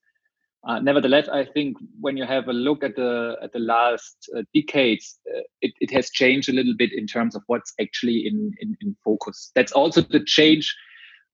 Uh, 0.68 0.78
nevertheless, 0.78 1.26
I 1.28 1.46
think 1.46 1.78
when 2.00 2.18
you 2.18 2.26
have 2.26 2.48
a 2.48 2.52
look 2.52 2.84
at 2.84 2.94
the 2.94 3.36
at 3.42 3.52
the 3.52 3.58
last 3.58 4.28
uh, 4.36 4.42
decades, 4.54 5.18
uh, 5.34 5.40
it, 5.62 5.72
it 5.80 5.90
has 5.90 6.10
changed 6.10 6.50
a 6.50 6.52
little 6.52 6.74
bit 6.76 6.92
in 6.92 7.06
terms 7.06 7.34
of 7.34 7.42
what's 7.46 7.72
actually 7.80 8.26
in, 8.26 8.52
in, 8.60 8.76
in 8.82 8.94
focus. 9.02 9.52
That's 9.54 9.72
also 9.72 10.02
the 10.02 10.22
change 10.22 10.74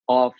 of 0.07 0.31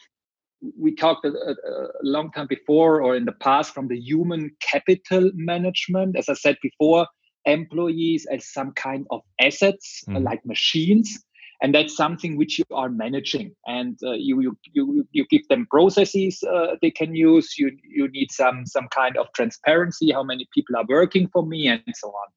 we 0.79 0.95
talked 0.95 1.25
a, 1.25 1.29
a, 1.29 1.87
long 2.01 2.31
time 2.31 2.47
before 2.47 3.01
or 3.01 3.15
in 3.15 3.25
the 3.25 3.31
past 3.33 3.73
from 3.73 3.87
the 3.87 3.99
human 3.99 4.49
capital 4.59 5.29
management 5.35 6.17
as 6.17 6.27
i 6.29 6.33
said 6.33 6.57
before 6.63 7.05
employees 7.45 8.25
as 8.31 8.51
some 8.51 8.71
kind 8.71 9.05
of 9.11 9.21
assets 9.39 10.03
mm. 10.09 10.23
like 10.23 10.43
machines 10.45 11.23
and 11.61 11.73
that's 11.73 11.95
something 11.95 12.37
which 12.37 12.59
you 12.59 12.65
are 12.71 12.89
managing. 12.89 13.55
And 13.65 13.97
uh, 14.03 14.13
you, 14.13 14.41
you 14.41 14.57
you 14.73 15.07
you 15.11 15.25
give 15.29 15.47
them 15.47 15.67
processes 15.69 16.43
uh, 16.43 16.75
they 16.81 16.91
can 16.91 17.15
use. 17.15 17.57
You 17.57 17.71
you 17.83 18.07
need 18.09 18.31
some 18.31 18.65
some 18.65 18.87
kind 18.89 19.17
of 19.17 19.27
transparency 19.35 20.11
how 20.11 20.23
many 20.23 20.47
people 20.53 20.75
are 20.75 20.85
working 20.87 21.27
for 21.29 21.45
me 21.45 21.67
and 21.67 21.81
so 21.93 22.09
on. 22.09 22.27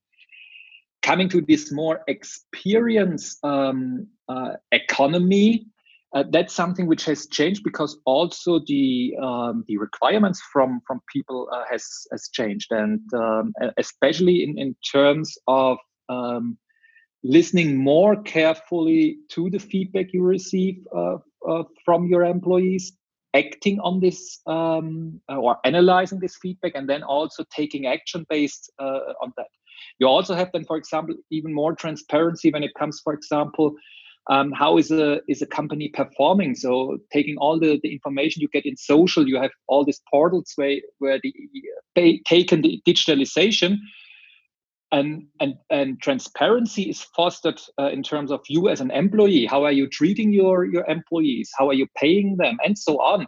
Coming 1.02 1.28
to 1.30 1.40
this 1.40 1.72
more 1.72 2.02
experience 2.06 3.38
um, 3.42 4.06
uh, 4.28 4.52
economy 4.72 5.66
uh, 6.12 6.24
that's 6.30 6.52
something 6.52 6.87
which 6.87 7.04
has 7.04 7.28
changed 7.28 7.62
because 7.62 7.98
also 8.04 8.61
the 8.66 9.14
um, 9.22 9.64
the 9.68 9.76
requirements 9.76 10.40
from 10.52 10.80
from 10.87 11.00
people 11.12 11.48
uh, 11.52 11.62
has 11.70 11.85
has 12.11 12.28
changed. 12.33 12.72
And 12.72 13.00
um, 13.14 13.52
especially 13.78 14.42
in 14.42 14.59
in 14.59 14.74
terms 14.92 15.38
of 15.46 15.78
um, 16.09 16.59
listening 17.22 17.76
more 17.76 18.22
carefully 18.22 19.18
to 19.28 19.50
the 19.50 19.59
feedback 19.59 20.12
you 20.12 20.22
receive 20.22 20.87
uh, 20.94 21.16
uh 21.48 21.62
from 21.85 22.06
your 22.06 22.24
employees 22.24 22.92
acting 23.35 23.78
on 23.80 24.00
this 24.00 24.40
um, 24.46 25.20
or 25.28 25.56
analyzing 25.64 26.18
this 26.18 26.37
feedback 26.37 26.72
and 26.74 26.88
then 26.88 27.02
also 27.02 27.44
taking 27.54 27.87
action 27.87 28.26
based 28.28 28.72
uh, 28.80 29.14
on 29.22 29.33
that. 29.37 29.46
You 29.98 30.09
also 30.09 30.35
have 30.35 30.50
then 30.52 30.64
for 30.64 30.76
example 30.76 31.14
even 31.30 31.54
more 31.54 31.74
transparency 31.74 32.50
when 32.50 32.64
it 32.64 32.72
comes 32.78 33.00
for 33.02 33.12
example 33.12 33.74
um, 34.28 34.52
how 34.52 34.76
is 34.76 34.90
a 34.90 35.20
is 35.28 35.42
a 35.42 35.46
company 35.46 35.88
performing? 35.88 36.54
So 36.54 36.98
taking 37.12 37.37
all 37.38 37.59
the, 37.59 37.80
the 37.83 37.92
information 37.92 38.42
you 38.42 38.48
get 38.48 38.66
in 38.66 38.76
social 38.76 39.26
you 39.26 39.40
have 39.40 39.50
all 39.66 39.85
these 39.85 40.00
portals 40.11 40.52
where 40.56 40.76
where 40.98 41.18
the 41.22 41.33
taken 42.26 42.62
the 42.62 42.80
digitalization 42.87 43.78
and 44.92 45.26
and 45.40 45.55
and 45.70 46.00
transparency 46.00 46.83
is 46.83 47.03
fostered 47.16 47.61
uh, 47.79 47.90
in 47.90 48.03
terms 48.03 48.31
of 48.31 48.40
you 48.48 48.68
as 48.68 48.81
an 48.81 48.90
employee. 48.90 49.46
How 49.46 49.64
are 49.64 49.72
you 49.72 49.88
treating 49.88 50.33
your 50.33 50.64
your 50.64 50.85
employees? 50.87 51.50
How 51.59 51.68
are 51.68 51.74
you 51.74 51.87
paying 51.96 52.37
them? 52.37 52.59
And 52.64 52.76
so 52.76 53.00
on. 53.00 53.26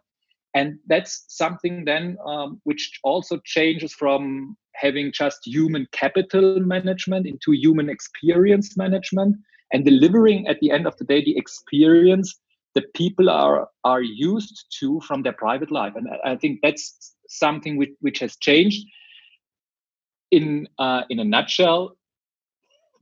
And 0.54 0.78
that's 0.86 1.24
something 1.28 1.84
then 1.84 2.18
um, 2.26 2.60
which 2.64 2.98
also 3.04 3.40
changes 3.44 3.94
from 3.94 4.56
having 4.74 5.12
just 5.12 5.38
human 5.46 5.86
capital 5.92 6.60
management 6.60 7.26
into 7.26 7.52
human 7.52 7.88
experience 7.88 8.76
management 8.76 9.36
and 9.72 9.84
delivering 9.84 10.46
at 10.48 10.58
the 10.60 10.70
end 10.70 10.86
of 10.86 10.96
the 10.98 11.04
day 11.04 11.24
the 11.24 11.36
experience 11.36 12.38
that 12.74 12.92
people 12.94 13.30
are 13.30 13.68
are 13.84 14.02
used 14.02 14.66
to 14.80 15.00
from 15.00 15.22
their 15.22 15.32
private 15.34 15.70
life. 15.70 15.94
And 15.94 16.08
i 16.24 16.36
think 16.36 16.60
that's 16.62 17.14
something 17.28 17.76
which, 17.78 17.92
which 18.00 18.18
has 18.18 18.36
changed 18.36 18.84
in 20.32 20.66
uh, 20.78 21.02
in 21.10 21.20
a 21.20 21.24
nutshell 21.24 21.96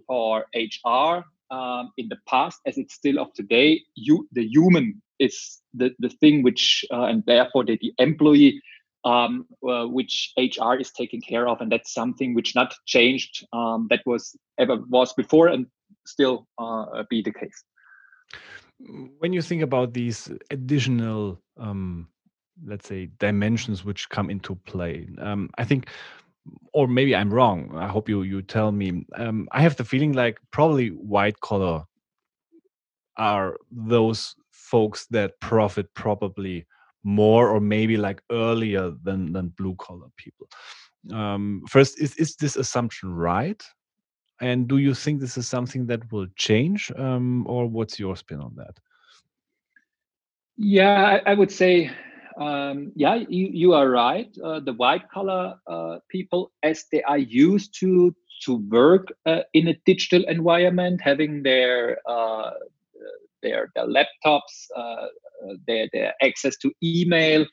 for 0.06 0.44
hr 0.54 1.24
um, 1.50 1.92
in 1.96 2.08
the 2.08 2.18
past 2.28 2.60
as 2.66 2.76
it's 2.76 2.94
still 2.94 3.18
of 3.18 3.32
today 3.32 3.80
you 3.94 4.28
the 4.32 4.44
human 4.44 5.00
is 5.18 5.60
the, 5.74 5.94
the 5.98 6.08
thing 6.08 6.42
which 6.42 6.84
uh, 6.92 7.04
and 7.04 7.24
therefore 7.26 7.64
the, 7.64 7.78
the 7.80 7.92
employee 7.98 8.60
um, 9.04 9.46
uh, 9.66 9.86
which 9.86 10.32
HR 10.36 10.74
is 10.74 10.90
taking 10.90 11.20
care 11.20 11.48
of, 11.48 11.60
and 11.60 11.72
that's 11.72 11.92
something 11.92 12.34
which 12.34 12.54
not 12.54 12.74
changed. 12.86 13.46
Um, 13.52 13.86
that 13.90 14.02
was 14.04 14.36
ever 14.58 14.76
was 14.88 15.12
before, 15.14 15.48
and 15.48 15.66
still 16.06 16.46
uh, 16.58 17.04
be 17.08 17.22
the 17.22 17.32
case. 17.32 17.64
When 19.18 19.32
you 19.32 19.42
think 19.42 19.62
about 19.62 19.92
these 19.92 20.30
additional, 20.50 21.40
um, 21.58 22.08
let's 22.64 22.88
say, 22.88 23.10
dimensions 23.18 23.84
which 23.84 24.08
come 24.08 24.30
into 24.30 24.54
play, 24.54 25.08
um, 25.18 25.50
I 25.58 25.64
think, 25.64 25.88
or 26.72 26.88
maybe 26.88 27.14
I'm 27.14 27.32
wrong. 27.32 27.70
I 27.76 27.88
hope 27.88 28.08
you 28.08 28.22
you 28.22 28.42
tell 28.42 28.72
me. 28.72 29.06
Um, 29.14 29.48
I 29.52 29.62
have 29.62 29.76
the 29.76 29.84
feeling 29.84 30.12
like 30.12 30.38
probably 30.50 30.88
white 30.88 31.40
collar 31.40 31.84
are 33.16 33.56
those 33.70 34.34
folks 34.50 35.06
that 35.10 35.38
profit 35.40 35.92
probably 35.94 36.66
more 37.02 37.48
or 37.48 37.60
maybe 37.60 37.96
like 37.96 38.22
earlier 38.30 38.92
than 39.02 39.32
than 39.32 39.48
blue 39.56 39.74
collar 39.76 40.08
people 40.16 40.46
um, 41.12 41.62
first 41.68 41.98
is 41.98 42.14
is 42.16 42.36
this 42.36 42.56
assumption 42.56 43.12
right 43.12 43.62
and 44.40 44.66
do 44.66 44.78
you 44.78 44.94
think 44.94 45.20
this 45.20 45.36
is 45.36 45.46
something 45.46 45.86
that 45.86 46.10
will 46.10 46.26
change, 46.36 46.90
um, 46.96 47.46
or 47.46 47.66
what's 47.66 47.98
your 47.98 48.16
spin 48.16 48.40
on 48.40 48.54
that? 48.56 48.78
Yeah, 50.56 51.20
I, 51.26 51.32
I 51.32 51.34
would 51.34 51.50
say, 51.50 51.90
um, 52.40 52.92
yeah, 52.96 53.16
you, 53.28 53.50
you 53.52 53.74
are 53.74 53.88
right. 53.88 54.28
Uh, 54.42 54.60
the 54.60 54.72
white 54.72 55.08
collar 55.10 55.56
uh, 55.66 55.98
people, 56.10 56.50
as 56.62 56.84
they 56.90 57.02
are 57.02 57.18
used 57.18 57.78
to 57.80 58.14
to 58.44 58.56
work 58.70 59.08
uh, 59.26 59.40
in 59.52 59.68
a 59.68 59.74
digital 59.84 60.24
environment, 60.26 61.00
having 61.04 61.42
their 61.42 61.98
uh, 62.08 62.50
their, 63.42 63.68
their 63.74 63.86
laptops, 63.86 64.66
uh, 64.76 64.80
uh, 64.80 65.06
their 65.66 65.88
their 65.92 66.14
access 66.22 66.56
to 66.58 66.72
email. 66.82 67.46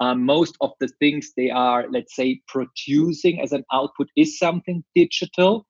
Um, 0.00 0.24
most 0.26 0.56
of 0.60 0.70
the 0.80 0.88
things 0.98 1.30
they 1.36 1.50
are, 1.50 1.86
let's 1.88 2.16
say, 2.16 2.40
producing 2.48 3.40
as 3.40 3.52
an 3.52 3.64
output 3.72 4.08
is 4.16 4.38
something 4.38 4.82
digital. 4.96 5.66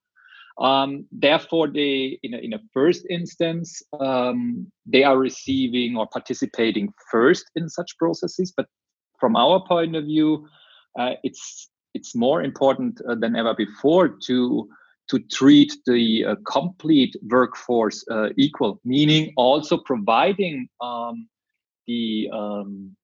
Um, 0.58 1.06
therefore, 1.10 1.68
they, 1.68 2.18
in 2.22 2.34
a, 2.34 2.38
in 2.38 2.52
a 2.52 2.60
first 2.72 3.06
instance, 3.08 3.82
um, 3.98 4.70
they 4.86 5.04
are 5.04 5.18
receiving 5.18 5.96
or 5.96 6.06
participating 6.06 6.92
first 7.10 7.50
in 7.56 7.68
such 7.68 7.96
processes. 7.98 8.52
But 8.56 8.66
from 9.18 9.36
our 9.36 9.64
point 9.66 9.96
of 9.96 10.04
view, 10.04 10.46
uh, 10.98 11.12
it's 11.22 11.68
it's 11.94 12.14
more 12.14 12.42
important 12.42 13.00
uh, 13.08 13.14
than 13.14 13.36
ever 13.36 13.54
before 13.54 14.08
to 14.26 14.68
to 15.10 15.18
treat 15.30 15.72
the 15.86 16.24
uh, 16.24 16.34
complete 16.46 17.16
workforce 17.30 18.04
uh, 18.10 18.28
equal, 18.36 18.80
meaning 18.84 19.32
also 19.36 19.76
providing 19.76 20.68
um, 20.80 21.28
the 21.86 22.30
um, 22.32 22.96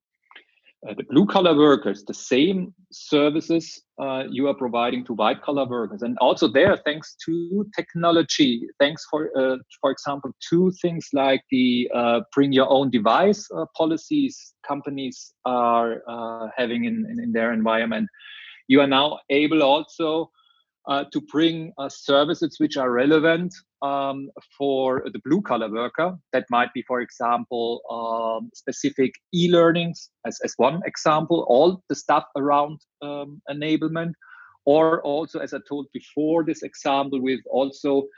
uh, 0.87 0.95
the 0.95 1.03
blue 1.05 1.27
collar 1.27 1.57
workers 1.57 2.05
the 2.05 2.15
same 2.15 2.73
services 2.93 3.83
uh, 4.01 4.23
you 4.31 4.47
are 4.47 4.55
providing 4.55 5.05
to 5.05 5.13
white 5.13 5.43
collar 5.43 5.67
workers. 5.67 6.03
And 6.03 6.17
also 6.21 6.47
there 6.47 6.77
thanks 6.77 7.17
to 7.27 7.67
technology 7.75 8.63
thanks 8.79 9.05
for 9.11 9.31
uh, 9.37 9.57
for 9.81 9.91
example 9.91 10.31
to 10.51 10.71
things 10.81 11.09
like 11.13 11.43
the 11.51 11.91
uh, 11.95 12.21
bring 12.33 12.53
your 12.53 12.71
own 12.71 12.91
device 12.91 13.49
uh, 13.57 13.67
policies 13.77 14.55
companies 14.67 15.35
are 15.45 16.03
having 16.57 16.85
in, 16.85 17.07
in, 17.11 17.21
in, 17.25 17.33
their 17.33 17.53
environment. 17.53 18.09
You 18.69 18.81
are 18.81 18.87
now 18.87 19.19
able 19.31 19.63
also 19.63 20.31
to 20.89 21.21
bring 21.33 21.73
services 21.89 22.57
which 22.59 22.77
are 22.77 22.91
relevant 22.91 23.55
um, 23.83 24.31
for 24.57 25.05
the 25.13 25.21
blue 25.25 25.43
collar 25.43 25.71
worker. 25.71 26.17
That 26.33 26.47
might 26.51 26.73
be, 26.73 26.83
for 26.83 27.01
example, 27.01 27.81
um, 27.91 28.51
specific 28.55 29.13
e 29.35 29.51
learnings 29.51 30.11
as, 30.27 30.39
as 30.45 30.55
one 30.57 30.83
example, 30.85 31.47
all 31.49 31.83
the 31.89 31.95
stuff 31.95 32.25
around 32.37 32.81
um, 33.03 33.41
enablement. 33.51 34.13
Or 34.65 35.01
also, 35.03 35.39
as 35.39 35.55
I 35.55 35.59
told 35.67 35.87
before, 35.95 36.45
this 36.45 36.63
example 36.63 37.23
with 37.23 37.41
also 37.51 38.09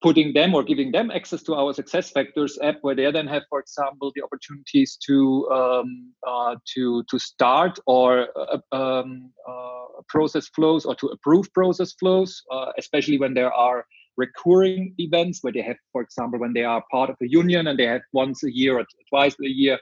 putting 0.00 0.32
them 0.32 0.54
or 0.54 0.62
giving 0.62 0.92
them 0.92 1.10
access 1.10 1.42
to 1.42 1.54
our 1.54 1.72
SuccessFactors 1.72 2.52
app 2.62 2.76
where 2.82 2.94
they 2.94 3.10
then 3.10 3.26
have 3.26 3.42
for 3.48 3.60
example 3.60 4.12
the 4.14 4.22
opportunities 4.22 4.96
to 5.06 5.48
um, 5.50 6.12
uh, 6.26 6.54
to 6.74 7.02
to 7.10 7.18
start 7.18 7.78
or 7.86 8.28
uh, 8.36 8.58
um, 8.76 9.32
uh, 9.48 10.02
process 10.08 10.48
flows 10.48 10.84
or 10.84 10.94
to 10.94 11.08
approve 11.08 11.52
process 11.52 11.94
flows 11.94 12.42
uh, 12.52 12.70
especially 12.78 13.18
when 13.18 13.34
there 13.34 13.52
are 13.52 13.84
recurring 14.18 14.94
events 14.98 15.42
where 15.42 15.52
they 15.52 15.62
have 15.62 15.76
for 15.92 16.02
example 16.02 16.38
when 16.38 16.52
they 16.52 16.64
are 16.64 16.82
part 16.90 17.08
of 17.08 17.16
a 17.22 17.28
union 17.28 17.68
and 17.68 17.78
they 17.78 17.86
have 17.86 18.02
once 18.12 18.44
a 18.44 18.52
year 18.52 18.78
or 18.78 18.84
twice 19.08 19.34
a 19.42 19.48
year 19.48 19.78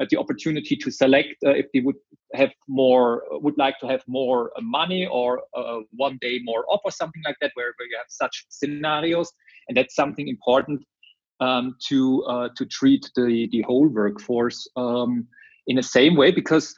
uh, 0.00 0.06
the 0.10 0.16
opportunity 0.16 0.74
to 0.74 0.90
select 0.90 1.36
uh, 1.46 1.50
if 1.50 1.66
they 1.72 1.80
would 1.80 1.96
have 2.34 2.50
more 2.68 3.22
would 3.30 3.56
like 3.56 3.78
to 3.78 3.86
have 3.86 4.02
more 4.08 4.50
money 4.60 5.06
or 5.06 5.40
one 5.92 6.18
day 6.20 6.40
more 6.42 6.64
off 6.68 6.80
or 6.84 6.90
something 6.90 7.22
like 7.24 7.36
that 7.40 7.52
where, 7.54 7.72
where 7.76 7.88
you 7.88 7.96
have 7.96 8.06
such 8.08 8.44
scenarios. 8.48 9.30
And 9.68 9.76
that's 9.76 9.94
something 9.94 10.28
important 10.28 10.84
um, 11.40 11.76
to 11.88 12.24
uh, 12.24 12.48
to 12.56 12.66
treat 12.66 13.08
the 13.16 13.48
the 13.52 13.62
whole 13.62 13.88
workforce 13.88 14.68
um, 14.76 15.28
in 15.66 15.76
the 15.76 15.82
same 15.82 16.16
way 16.16 16.30
because 16.30 16.74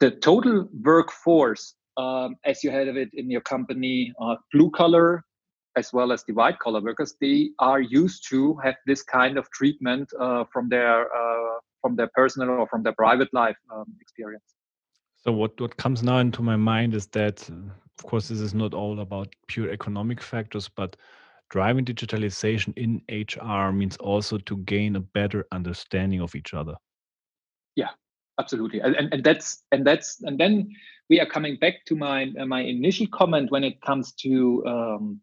the 0.00 0.10
total 0.10 0.68
workforce, 0.82 1.74
um, 1.96 2.36
as 2.44 2.62
you 2.62 2.70
have 2.70 2.88
it 2.88 3.08
in 3.14 3.30
your 3.30 3.40
company, 3.40 4.12
uh, 4.20 4.36
blue 4.52 4.70
collar 4.70 5.24
as 5.76 5.92
well 5.92 6.10
as 6.12 6.24
the 6.24 6.32
white 6.32 6.58
collar 6.58 6.80
workers, 6.80 7.14
they 7.20 7.50
are 7.58 7.80
used 7.80 8.28
to 8.30 8.56
have 8.64 8.76
this 8.86 9.02
kind 9.02 9.38
of 9.38 9.48
treatment 9.50 10.10
uh, 10.18 10.44
from 10.52 10.68
their 10.68 11.02
uh, 11.14 11.58
from 11.82 11.94
their 11.96 12.08
personal 12.14 12.50
or 12.50 12.66
from 12.66 12.82
their 12.82 12.94
private 12.94 13.32
life 13.32 13.56
um, 13.72 13.84
experience. 14.00 14.54
So 15.16 15.32
what 15.32 15.60
what 15.60 15.76
comes 15.76 16.02
now 16.02 16.18
into 16.18 16.42
my 16.42 16.56
mind 16.56 16.94
is 16.94 17.06
that, 17.08 17.48
of 17.48 18.04
course, 18.04 18.28
this 18.28 18.40
is 18.40 18.54
not 18.54 18.74
all 18.74 19.00
about 19.00 19.34
pure 19.48 19.70
economic 19.70 20.20
factors, 20.22 20.68
but 20.68 20.96
driving 21.50 21.84
digitalization 21.84 22.72
in 22.76 23.02
HR 23.08 23.72
means 23.72 23.96
also 23.98 24.38
to 24.38 24.56
gain 24.58 24.96
a 24.96 25.00
better 25.00 25.46
understanding 25.52 26.20
of 26.20 26.34
each 26.34 26.54
other. 26.54 26.74
Yeah, 27.76 27.90
absolutely, 28.38 28.80
and, 28.80 28.96
and, 28.96 29.12
and 29.12 29.22
that's 29.22 29.64
and 29.72 29.86
that's 29.86 30.22
and 30.22 30.38
then 30.38 30.74
we 31.08 31.20
are 31.20 31.26
coming 31.26 31.56
back 31.56 31.84
to 31.86 31.96
my 31.96 32.32
uh, 32.40 32.46
my 32.46 32.62
initial 32.62 33.06
comment 33.08 33.50
when 33.50 33.64
it 33.64 33.80
comes 33.82 34.12
to 34.14 34.64
um, 34.66 35.20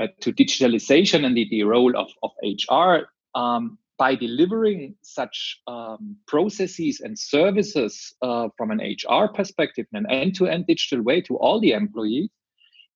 uh, 0.00 0.06
to 0.20 0.32
digitalization 0.32 1.24
and 1.26 1.36
the, 1.36 1.46
the 1.50 1.62
role 1.62 1.96
of 1.96 2.08
of 2.22 2.30
HR. 2.42 3.08
Um, 3.34 3.78
by 3.98 4.14
delivering 4.14 4.94
such 5.02 5.60
um, 5.66 6.16
processes 6.26 7.00
and 7.00 7.18
services 7.18 8.14
uh, 8.22 8.48
from 8.56 8.70
an 8.70 8.80
HR 8.80 9.28
perspective 9.28 9.86
in 9.92 9.98
an 9.98 10.10
end-to-end 10.10 10.66
digital 10.66 11.04
way 11.04 11.20
to 11.20 11.36
all 11.36 11.60
the 11.60 11.72
employees, 11.72 12.30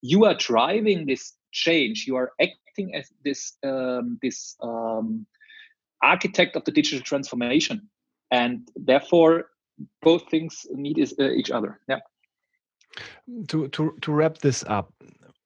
you 0.00 0.24
are 0.24 0.34
driving 0.34 1.04
this 1.04 1.34
change. 1.52 2.06
You 2.06 2.16
are 2.16 2.32
acting 2.40 2.94
as 2.94 3.12
this 3.22 3.52
um, 3.62 4.18
this 4.22 4.56
um, 4.62 5.26
architect 6.02 6.56
of 6.56 6.64
the 6.64 6.72
digital 6.72 7.04
transformation, 7.04 7.90
and 8.30 8.66
therefore 8.74 9.50
both 10.00 10.22
things 10.30 10.66
need 10.72 10.98
is, 10.98 11.14
uh, 11.20 11.30
each 11.30 11.50
other. 11.50 11.80
Yeah. 11.86 12.00
To 13.48 13.68
to 13.68 13.94
to 14.00 14.12
wrap 14.12 14.38
this 14.38 14.64
up, 14.66 14.92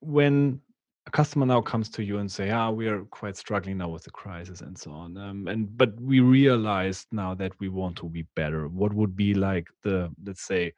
when 0.00 0.60
a 1.08 1.10
customer 1.10 1.46
now 1.46 1.62
comes 1.62 1.88
to 1.88 2.04
you 2.04 2.18
and 2.18 2.30
say, 2.30 2.50
"Ah, 2.50 2.70
we 2.70 2.86
are 2.86 3.02
quite 3.06 3.36
struggling 3.36 3.78
now 3.78 3.88
with 3.88 4.04
the 4.04 4.10
crisis 4.10 4.60
and 4.60 4.76
so 4.76 4.90
on," 4.92 5.16
um, 5.16 5.48
and 5.48 5.76
but 5.76 5.98
we 5.98 6.20
realized 6.20 7.06
now 7.12 7.34
that 7.34 7.52
we 7.60 7.70
want 7.70 7.96
to 7.96 8.08
be 8.10 8.26
better. 8.36 8.68
What 8.68 8.92
would 8.92 9.16
be 9.16 9.32
like 9.32 9.68
the 9.82 10.10
let's 10.22 10.42
say 10.42 10.74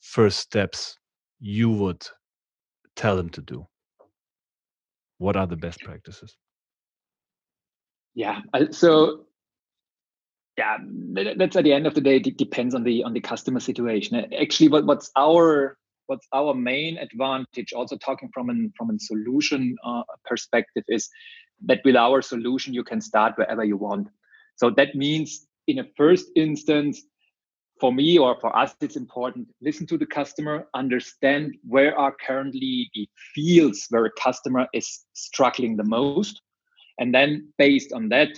first 0.00 0.40
steps 0.40 0.98
you 1.38 1.70
would 1.70 2.04
tell 2.96 3.16
them 3.16 3.30
to 3.30 3.40
do? 3.40 3.66
What 5.18 5.36
are 5.36 5.46
the 5.46 5.56
best 5.56 5.80
practices? 5.80 6.36
Yeah, 8.14 8.40
so 8.72 9.26
yeah, 10.58 10.78
that's 11.36 11.54
at 11.54 11.62
the 11.62 11.72
end 11.72 11.86
of 11.86 11.94
the 11.94 12.00
day. 12.00 12.16
It 12.16 12.36
depends 12.36 12.74
on 12.74 12.82
the 12.82 13.04
on 13.04 13.12
the 13.12 13.20
customer 13.20 13.60
situation. 13.60 14.16
Actually, 14.34 14.68
what, 14.68 14.84
what's 14.84 15.12
our 15.14 15.78
what's 16.10 16.26
our 16.34 16.52
main 16.54 16.98
advantage 16.98 17.72
also 17.72 17.96
talking 17.96 18.28
from 18.34 18.50
an 18.50 18.72
from 18.76 18.90
a 18.90 18.98
solution 18.98 19.76
uh, 19.84 20.02
perspective 20.24 20.82
is 20.88 21.08
that 21.68 21.80
with 21.84 21.94
our 21.94 22.20
solution 22.20 22.74
you 22.74 22.82
can 22.82 23.00
start 23.00 23.34
wherever 23.36 23.64
you 23.64 23.76
want. 23.76 24.08
So 24.56 24.70
that 24.70 24.96
means 24.96 25.46
in 25.68 25.78
a 25.78 25.86
first 25.96 26.26
instance 26.34 27.04
for 27.80 27.92
me 27.92 28.18
or 28.18 28.36
for 28.40 28.50
us 28.62 28.74
it's 28.80 28.96
important 28.96 29.46
listen 29.62 29.86
to 29.86 29.96
the 29.96 30.10
customer 30.18 30.56
understand 30.74 31.54
where 31.74 31.96
are 31.96 32.14
currently 32.26 32.90
the 32.94 33.08
fields 33.34 33.86
where 33.90 34.04
a 34.04 34.20
customer 34.26 34.66
is 34.74 34.88
struggling 35.14 35.76
the 35.76 35.90
most 35.98 36.42
and 36.98 37.14
then 37.14 37.30
based 37.56 37.92
on 37.92 38.08
that 38.08 38.32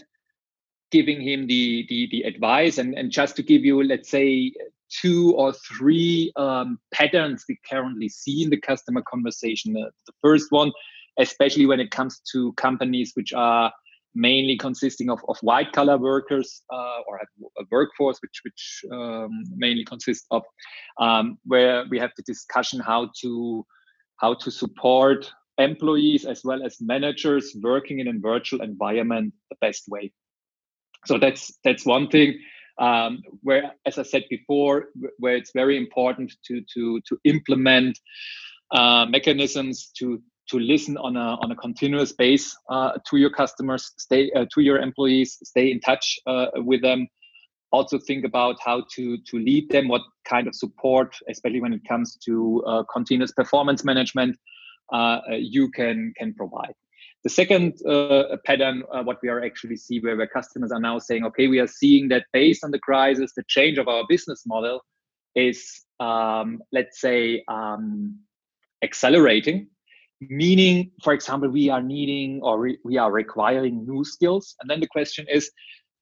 giving 0.92 1.20
him 1.20 1.46
the 1.46 1.86
the, 1.88 2.06
the 2.12 2.22
advice. 2.22 2.78
And, 2.78 2.94
and 2.94 3.10
just 3.10 3.34
to 3.36 3.42
give 3.42 3.64
you 3.64 3.82
let's 3.82 4.10
say 4.10 4.52
two 5.00 5.34
or 5.36 5.52
three 5.52 6.32
um, 6.36 6.78
patterns 6.92 7.44
we 7.48 7.58
currently 7.68 8.08
see 8.08 8.42
in 8.42 8.50
the 8.50 8.60
customer 8.60 9.02
conversation. 9.02 9.76
Uh, 9.76 9.90
the 10.06 10.12
first 10.22 10.50
one, 10.50 10.72
especially 11.18 11.66
when 11.66 11.80
it 11.80 11.90
comes 11.90 12.20
to 12.32 12.52
companies 12.54 13.12
which 13.14 13.32
are 13.32 13.72
mainly 14.14 14.56
consisting 14.56 15.08
of, 15.10 15.20
of 15.28 15.36
white 15.40 15.72
collar 15.72 15.96
workers 15.96 16.62
uh, 16.72 17.00
or 17.06 17.18
a 17.18 17.64
workforce 17.70 18.18
which 18.20 18.40
which 18.44 18.84
um, 18.92 19.30
mainly 19.56 19.84
consists 19.84 20.26
of 20.30 20.42
um, 20.98 21.38
where 21.44 21.84
we 21.90 21.98
have 21.98 22.10
the 22.16 22.22
discussion 22.24 22.78
how 22.78 23.08
to 23.18 23.64
how 24.16 24.34
to 24.34 24.50
support 24.50 25.32
employees 25.58 26.24
as 26.24 26.42
well 26.44 26.62
as 26.62 26.76
managers 26.80 27.56
working 27.62 28.00
in 28.00 28.08
a 28.08 28.12
virtual 28.18 28.60
environment 28.60 29.32
the 29.50 29.56
best 29.60 29.84
way 29.88 30.12
so 31.06 31.18
that's 31.18 31.58
that's 31.64 31.86
one 31.86 32.08
thing 32.08 32.38
um, 32.78 33.22
where, 33.42 33.72
as 33.86 33.98
I 33.98 34.02
said 34.02 34.24
before, 34.30 34.86
where 35.18 35.36
it's 35.36 35.52
very 35.54 35.76
important 35.76 36.32
to 36.46 36.62
to 36.74 37.00
to 37.08 37.18
implement 37.24 37.98
uh, 38.70 39.06
mechanisms 39.06 39.90
to 39.98 40.22
to 40.48 40.58
listen 40.58 40.96
on 40.98 41.16
a 41.16 41.36
on 41.42 41.50
a 41.50 41.56
continuous 41.56 42.12
base 42.12 42.56
uh, 42.68 42.92
to 43.08 43.16
your 43.16 43.30
customers, 43.30 43.92
stay 43.98 44.30
uh, 44.32 44.46
to 44.54 44.60
your 44.60 44.78
employees, 44.78 45.38
stay 45.44 45.70
in 45.70 45.80
touch 45.80 46.18
uh, 46.26 46.46
with 46.56 46.82
them. 46.82 47.06
Also 47.70 47.98
think 47.98 48.24
about 48.24 48.56
how 48.64 48.84
to 48.94 49.16
to 49.28 49.38
lead 49.38 49.70
them, 49.70 49.88
what 49.88 50.02
kind 50.24 50.46
of 50.46 50.54
support, 50.54 51.16
especially 51.28 51.60
when 51.60 51.72
it 51.72 51.82
comes 51.88 52.16
to 52.24 52.62
uh, 52.66 52.82
continuous 52.92 53.32
performance 53.32 53.84
management, 53.84 54.36
uh, 54.92 55.20
you 55.38 55.70
can 55.70 56.12
can 56.18 56.34
provide. 56.34 56.74
The 57.24 57.30
second 57.30 57.74
uh, 57.86 58.36
pattern, 58.44 58.82
uh, 58.92 59.02
what 59.04 59.18
we 59.22 59.28
are 59.28 59.44
actually 59.44 59.76
see 59.76 60.00
where, 60.00 60.16
where 60.16 60.26
customers 60.26 60.72
are 60.72 60.80
now 60.80 60.98
saying, 60.98 61.24
okay, 61.26 61.46
we 61.46 61.60
are 61.60 61.68
seeing 61.68 62.08
that 62.08 62.24
based 62.32 62.64
on 62.64 62.72
the 62.72 62.80
crisis, 62.80 63.32
the 63.36 63.44
change 63.46 63.78
of 63.78 63.86
our 63.86 64.04
business 64.08 64.42
model 64.44 64.80
is, 65.36 65.84
um, 66.00 66.60
let's 66.72 67.00
say, 67.00 67.44
um, 67.46 68.18
accelerating. 68.82 69.68
Meaning, 70.20 70.90
for 71.02 71.12
example, 71.12 71.48
we 71.48 71.68
are 71.68 71.82
needing 71.82 72.40
or 72.42 72.60
re- 72.60 72.78
we 72.84 72.96
are 72.96 73.12
requiring 73.12 73.86
new 73.86 74.04
skills. 74.04 74.54
And 74.60 74.68
then 74.68 74.80
the 74.80 74.88
question 74.88 75.26
is, 75.32 75.50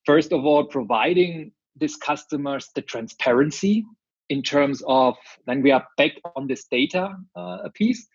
first 0.07 0.33
of 0.33 0.45
all, 0.45 0.65
providing 0.65 1.53
these 1.77 1.97
customers 1.97 2.69
the 2.75 2.83
transparency 2.83 3.85
in 4.29 4.43
terms 4.43 4.83
of 4.87 5.17
then 5.47 5.61
we 5.63 5.71
are 5.71 5.85
back 5.97 6.13
on 6.37 6.47
this 6.47 6.67
data 6.71 7.15
uh, 7.37 7.69
piece 7.75 8.07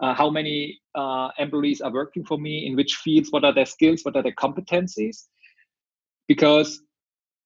uh, 0.00 0.14
how 0.14 0.30
many 0.30 0.80
uh, 0.94 1.28
employees 1.38 1.80
are 1.80 1.92
working 1.92 2.24
for 2.24 2.38
me, 2.38 2.66
in 2.66 2.76
which 2.76 2.96
fields, 2.96 3.30
what 3.30 3.44
are 3.44 3.54
their 3.54 3.66
skills, 3.66 4.00
what 4.02 4.16
are 4.16 4.22
their 4.22 4.34
competencies. 4.34 5.24
Because 6.26 6.80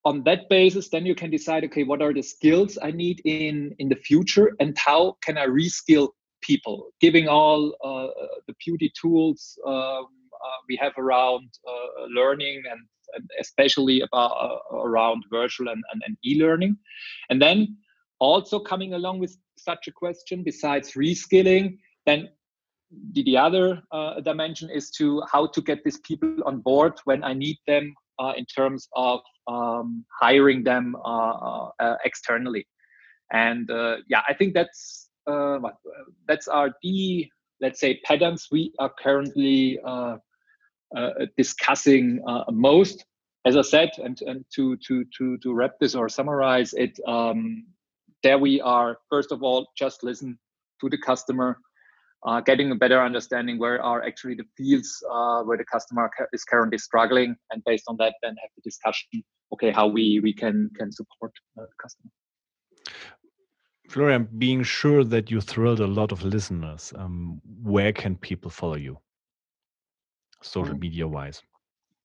on 0.04 0.22
that 0.24 0.48
basis, 0.48 0.88
then 0.88 1.06
you 1.06 1.14
can 1.14 1.30
decide, 1.30 1.64
okay, 1.64 1.82
what 1.82 2.02
are 2.02 2.12
the 2.12 2.22
skills 2.22 2.78
I 2.82 2.90
need 2.90 3.20
in, 3.24 3.74
in 3.78 3.88
the 3.88 3.96
future 3.96 4.52
and 4.60 4.76
how 4.78 5.16
can 5.22 5.38
I 5.38 5.46
reskill 5.46 6.10
people, 6.42 6.90
giving 7.00 7.26
all 7.26 7.74
uh, 7.82 8.08
the 8.46 8.54
beauty 8.64 8.92
tools 9.00 9.58
um, 9.66 10.06
uh, 10.44 10.58
we 10.68 10.76
have 10.76 10.92
around 10.98 11.48
uh, 11.66 12.04
learning 12.14 12.62
and, 12.70 12.80
and, 13.14 13.30
especially 13.40 14.02
about 14.02 14.32
uh, 14.32 14.76
around 14.76 15.24
virtual 15.30 15.68
and, 15.68 15.82
and, 15.92 16.02
and 16.06 16.16
e-learning. 16.24 16.76
And 17.30 17.40
then 17.40 17.78
also 18.18 18.58
coming 18.58 18.92
along 18.92 19.20
with 19.20 19.36
such 19.56 19.88
a 19.88 19.92
question, 19.92 20.42
besides 20.44 20.92
reskilling, 20.92 21.78
then 22.04 22.28
the, 23.12 23.22
the 23.24 23.36
other 23.36 23.82
uh, 23.92 24.20
dimension 24.20 24.70
is 24.70 24.90
to 24.92 25.22
how 25.30 25.46
to 25.46 25.60
get 25.60 25.82
these 25.84 25.98
people 25.98 26.36
on 26.44 26.60
board 26.60 26.94
when 27.04 27.24
I 27.24 27.34
need 27.34 27.58
them 27.66 27.94
uh, 28.18 28.32
in 28.36 28.44
terms 28.46 28.88
of 28.94 29.20
um, 29.46 30.04
hiring 30.20 30.64
them 30.64 30.96
uh, 31.04 31.68
uh 31.80 31.96
externally. 32.04 32.66
And 33.32 33.70
uh, 33.70 33.96
yeah, 34.08 34.22
I 34.28 34.34
think 34.34 34.54
that's 34.54 35.08
uh, 35.26 35.58
that's 36.28 36.48
our 36.48 36.70
the 36.82 37.28
let's 37.60 37.80
say 37.80 38.00
patterns 38.04 38.48
we 38.50 38.72
are 38.78 38.92
currently 38.98 39.78
discussing 41.36 42.20
most. 42.50 43.04
As 43.46 43.58
I 43.58 43.62
said, 43.62 43.90
and, 44.02 44.18
and 44.22 44.44
to 44.54 44.76
to 44.86 45.04
to 45.18 45.36
to 45.38 45.52
wrap 45.52 45.72
this 45.78 45.94
or 45.94 46.08
summarize 46.08 46.72
it, 46.72 46.98
um, 47.06 47.66
there 48.22 48.38
we 48.38 48.60
are. 48.62 48.98
First 49.10 49.32
of 49.32 49.42
all, 49.42 49.66
just 49.76 50.02
listen 50.02 50.38
to 50.80 50.88
the 50.88 50.96
customer 50.96 51.58
uh, 52.24 52.40
getting 52.40 52.70
a 52.70 52.74
better 52.74 53.02
understanding 53.02 53.58
where 53.58 53.82
are 53.82 54.02
actually 54.02 54.34
the 54.34 54.44
fields 54.56 55.02
uh, 55.10 55.42
where 55.42 55.58
the 55.58 55.64
customer 55.64 56.10
is 56.32 56.44
currently 56.44 56.78
struggling, 56.78 57.36
and 57.50 57.62
based 57.64 57.84
on 57.88 57.96
that, 57.98 58.14
then 58.22 58.34
have 58.40 58.50
the 58.56 58.62
discussion. 58.62 59.22
Okay, 59.52 59.70
how 59.70 59.86
we 59.86 60.20
we 60.20 60.32
can 60.32 60.70
can 60.78 60.90
support 60.90 61.32
uh, 61.58 61.62
the 61.62 61.76
customer. 61.82 62.10
Florian, 63.88 64.28
being 64.38 64.62
sure 64.62 65.04
that 65.04 65.30
you 65.30 65.40
thrilled 65.40 65.80
a 65.80 65.86
lot 65.86 66.10
of 66.10 66.24
listeners, 66.24 66.92
um, 66.96 67.40
where 67.62 67.92
can 67.92 68.16
people 68.16 68.50
follow 68.50 68.76
you, 68.76 68.98
social 70.42 70.74
mm. 70.74 70.80
media 70.80 71.06
wise? 71.06 71.42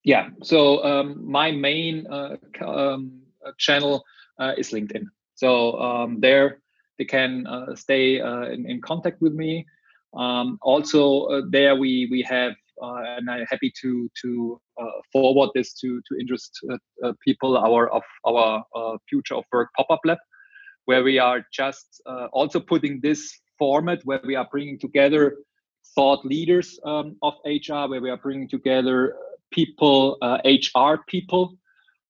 Yeah, 0.04 0.30
so 0.44 0.84
um, 0.84 1.30
my 1.30 1.52
main 1.52 2.06
uh, 2.08 2.36
um, 2.66 3.22
channel 3.58 4.04
uh, 4.40 4.54
is 4.58 4.72
LinkedIn. 4.72 5.06
So 5.36 5.80
um, 5.80 6.20
there 6.20 6.60
they 6.98 7.06
can 7.06 7.48
uh, 7.48 7.76
stay 7.76 8.20
uh, 8.20 8.44
in, 8.44 8.70
in, 8.70 8.82
contact 8.82 9.22
with 9.22 9.34
me. 9.34 9.66
Um, 10.14 10.58
also, 10.62 11.26
uh, 11.26 11.42
there 11.50 11.76
we 11.76 12.08
we 12.10 12.22
have, 12.24 12.54
uh, 12.82 13.18
and 13.18 13.30
I'm 13.30 13.46
happy 13.50 13.72
to 13.82 14.10
to 14.22 14.62
uh, 14.82 14.86
forward 15.12 15.50
this 15.54 15.74
to 15.76 16.02
to 16.08 16.20
interest 16.20 16.60
uh, 17.04 17.14
people 17.24 17.58
our 17.58 17.90
of 17.90 18.04
our 18.26 18.64
future 19.10 19.36
of 19.36 19.44
work 19.52 19.70
pop 19.78 19.88
up 19.90 20.02
lab, 20.06 20.18
where 20.86 21.04
we 21.04 21.20
are 21.20 21.46
just 21.54 22.02
also 22.34 22.60
putting 22.60 23.00
this 23.02 23.40
format 23.58 24.00
where 24.06 24.22
we 24.26 24.36
are 24.36 24.48
bringing 24.52 24.80
together 24.80 25.38
thought 25.96 26.24
leaders 26.26 26.80
um, 26.86 27.16
of 27.22 27.34
HR, 27.46 27.88
where 27.90 28.02
we 28.02 28.10
are 28.10 28.18
bringing 28.18 28.48
together 28.48 29.16
people, 29.52 30.18
HR 30.46 31.04
people 31.08 31.56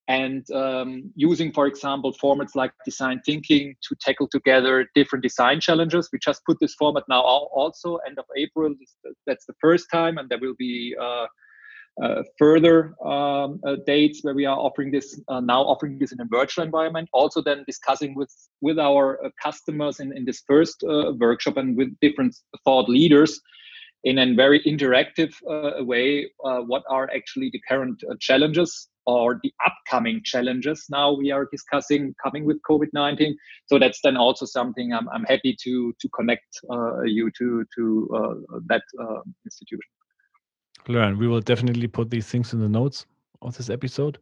and 0.09 0.49
um, 0.51 1.11
using, 1.15 1.53
for 1.53 1.67
example, 1.67 2.11
formats 2.11 2.55
like 2.55 2.71
design 2.83 3.21
thinking 3.23 3.75
to 3.87 3.95
tackle 4.01 4.27
together 4.27 4.89
different 4.95 5.21
design 5.21 5.61
challenges. 5.61 6.09
We 6.11 6.17
just 6.17 6.43
put 6.45 6.57
this 6.59 6.73
format 6.73 7.03
now 7.07 7.21
also 7.21 7.97
end 8.07 8.17
of 8.17 8.25
April. 8.35 8.73
That's 9.27 9.45
the 9.45 9.53
first 9.61 9.85
time, 9.91 10.17
and 10.17 10.27
there 10.27 10.39
will 10.39 10.55
be 10.57 10.95
uh, 10.99 11.27
uh, 12.01 12.23
further 12.39 12.95
um, 13.05 13.59
uh, 13.63 13.75
dates 13.85 14.23
where 14.23 14.33
we 14.33 14.47
are 14.47 14.57
offering 14.57 14.89
this 14.89 15.21
uh, 15.27 15.41
now 15.41 15.61
offering 15.61 15.99
this 15.99 16.11
in 16.11 16.19
a 16.21 16.25
virtual 16.25 16.63
environment. 16.63 17.07
Also, 17.13 17.39
then 17.39 17.63
discussing 17.67 18.15
with 18.15 18.33
with 18.61 18.79
our 18.79 19.23
uh, 19.23 19.29
customers 19.41 19.99
in 19.99 20.11
in 20.17 20.25
this 20.25 20.41
first 20.47 20.83
uh, 20.83 21.13
workshop 21.19 21.57
and 21.57 21.77
with 21.77 21.95
different 22.01 22.35
thought 22.65 22.89
leaders 22.89 23.39
in 24.05 24.17
a 24.17 24.33
very 24.33 24.59
interactive 24.61 25.33
way. 25.85 26.25
what 26.41 26.83
are 26.89 27.07
actually 27.13 27.49
the 27.51 27.61
current 27.67 28.01
challenges 28.19 28.88
or 29.05 29.39
the 29.43 29.51
upcoming 29.65 30.21
challenges 30.23 30.85
now 30.89 31.11
we 31.11 31.31
are 31.31 31.47
discussing 31.51 32.13
coming 32.23 32.45
with 32.45 32.57
COVID-19. 32.69 33.33
So 33.65 33.79
that's 33.79 33.99
then 34.03 34.17
also 34.17 34.45
something 34.45 34.93
I'm, 34.93 35.07
I'm 35.09 35.23
happy 35.23 35.55
to 35.63 35.93
to 35.99 36.09
connect 36.09 36.59
uh, 36.69 37.01
you 37.01 37.31
to 37.37 37.65
to 37.75 38.09
uh, 38.15 38.57
that 38.67 38.83
uh, 38.99 39.21
institution. 39.45 39.89
Learn. 40.87 41.17
We 41.17 41.27
will 41.27 41.41
definitely 41.41 41.87
put 41.87 42.09
these 42.09 42.27
things 42.27 42.53
in 42.53 42.59
the 42.59 42.69
notes 42.69 43.05
of 43.41 43.55
this 43.57 43.69
episode. 43.69 44.17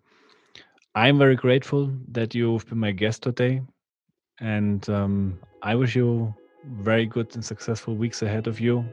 I'm 0.95 1.17
very 1.17 1.35
grateful 1.35 1.91
that 2.11 2.33
you've 2.33 2.65
been 2.67 2.79
my 2.79 2.91
guest 2.91 3.23
today. 3.23 3.61
And 4.39 4.87
um, 4.89 5.39
I 5.61 5.75
wish 5.75 5.95
you 5.95 6.33
very 6.65 7.05
good 7.05 7.33
and 7.35 7.43
successful 7.43 7.95
weeks 7.95 8.21
ahead 8.21 8.47
of 8.47 8.59
you. 8.59 8.85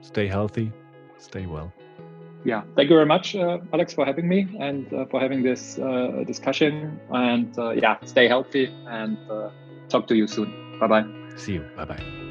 Stay 0.00 0.26
healthy, 0.26 0.72
stay 1.18 1.46
well. 1.46 1.72
Yeah, 2.44 2.62
thank 2.76 2.88
you 2.88 2.96
very 2.96 3.06
much, 3.06 3.34
uh, 3.34 3.58
Alex, 3.72 3.92
for 3.94 4.06
having 4.06 4.28
me 4.28 4.48
and 4.60 4.92
uh, 4.92 5.06
for 5.06 5.20
having 5.20 5.42
this 5.42 5.78
uh, 5.78 6.24
discussion. 6.26 7.00
And 7.10 7.56
uh, 7.58 7.70
yeah, 7.70 7.98
stay 8.04 8.28
healthy 8.28 8.72
and 8.86 9.18
uh, 9.30 9.50
talk 9.88 10.06
to 10.08 10.14
you 10.14 10.26
soon. 10.26 10.52
Bye 10.80 10.86
bye. 10.86 11.04
See 11.36 11.54
you. 11.54 11.64
Bye 11.76 11.84
bye. 11.84 12.27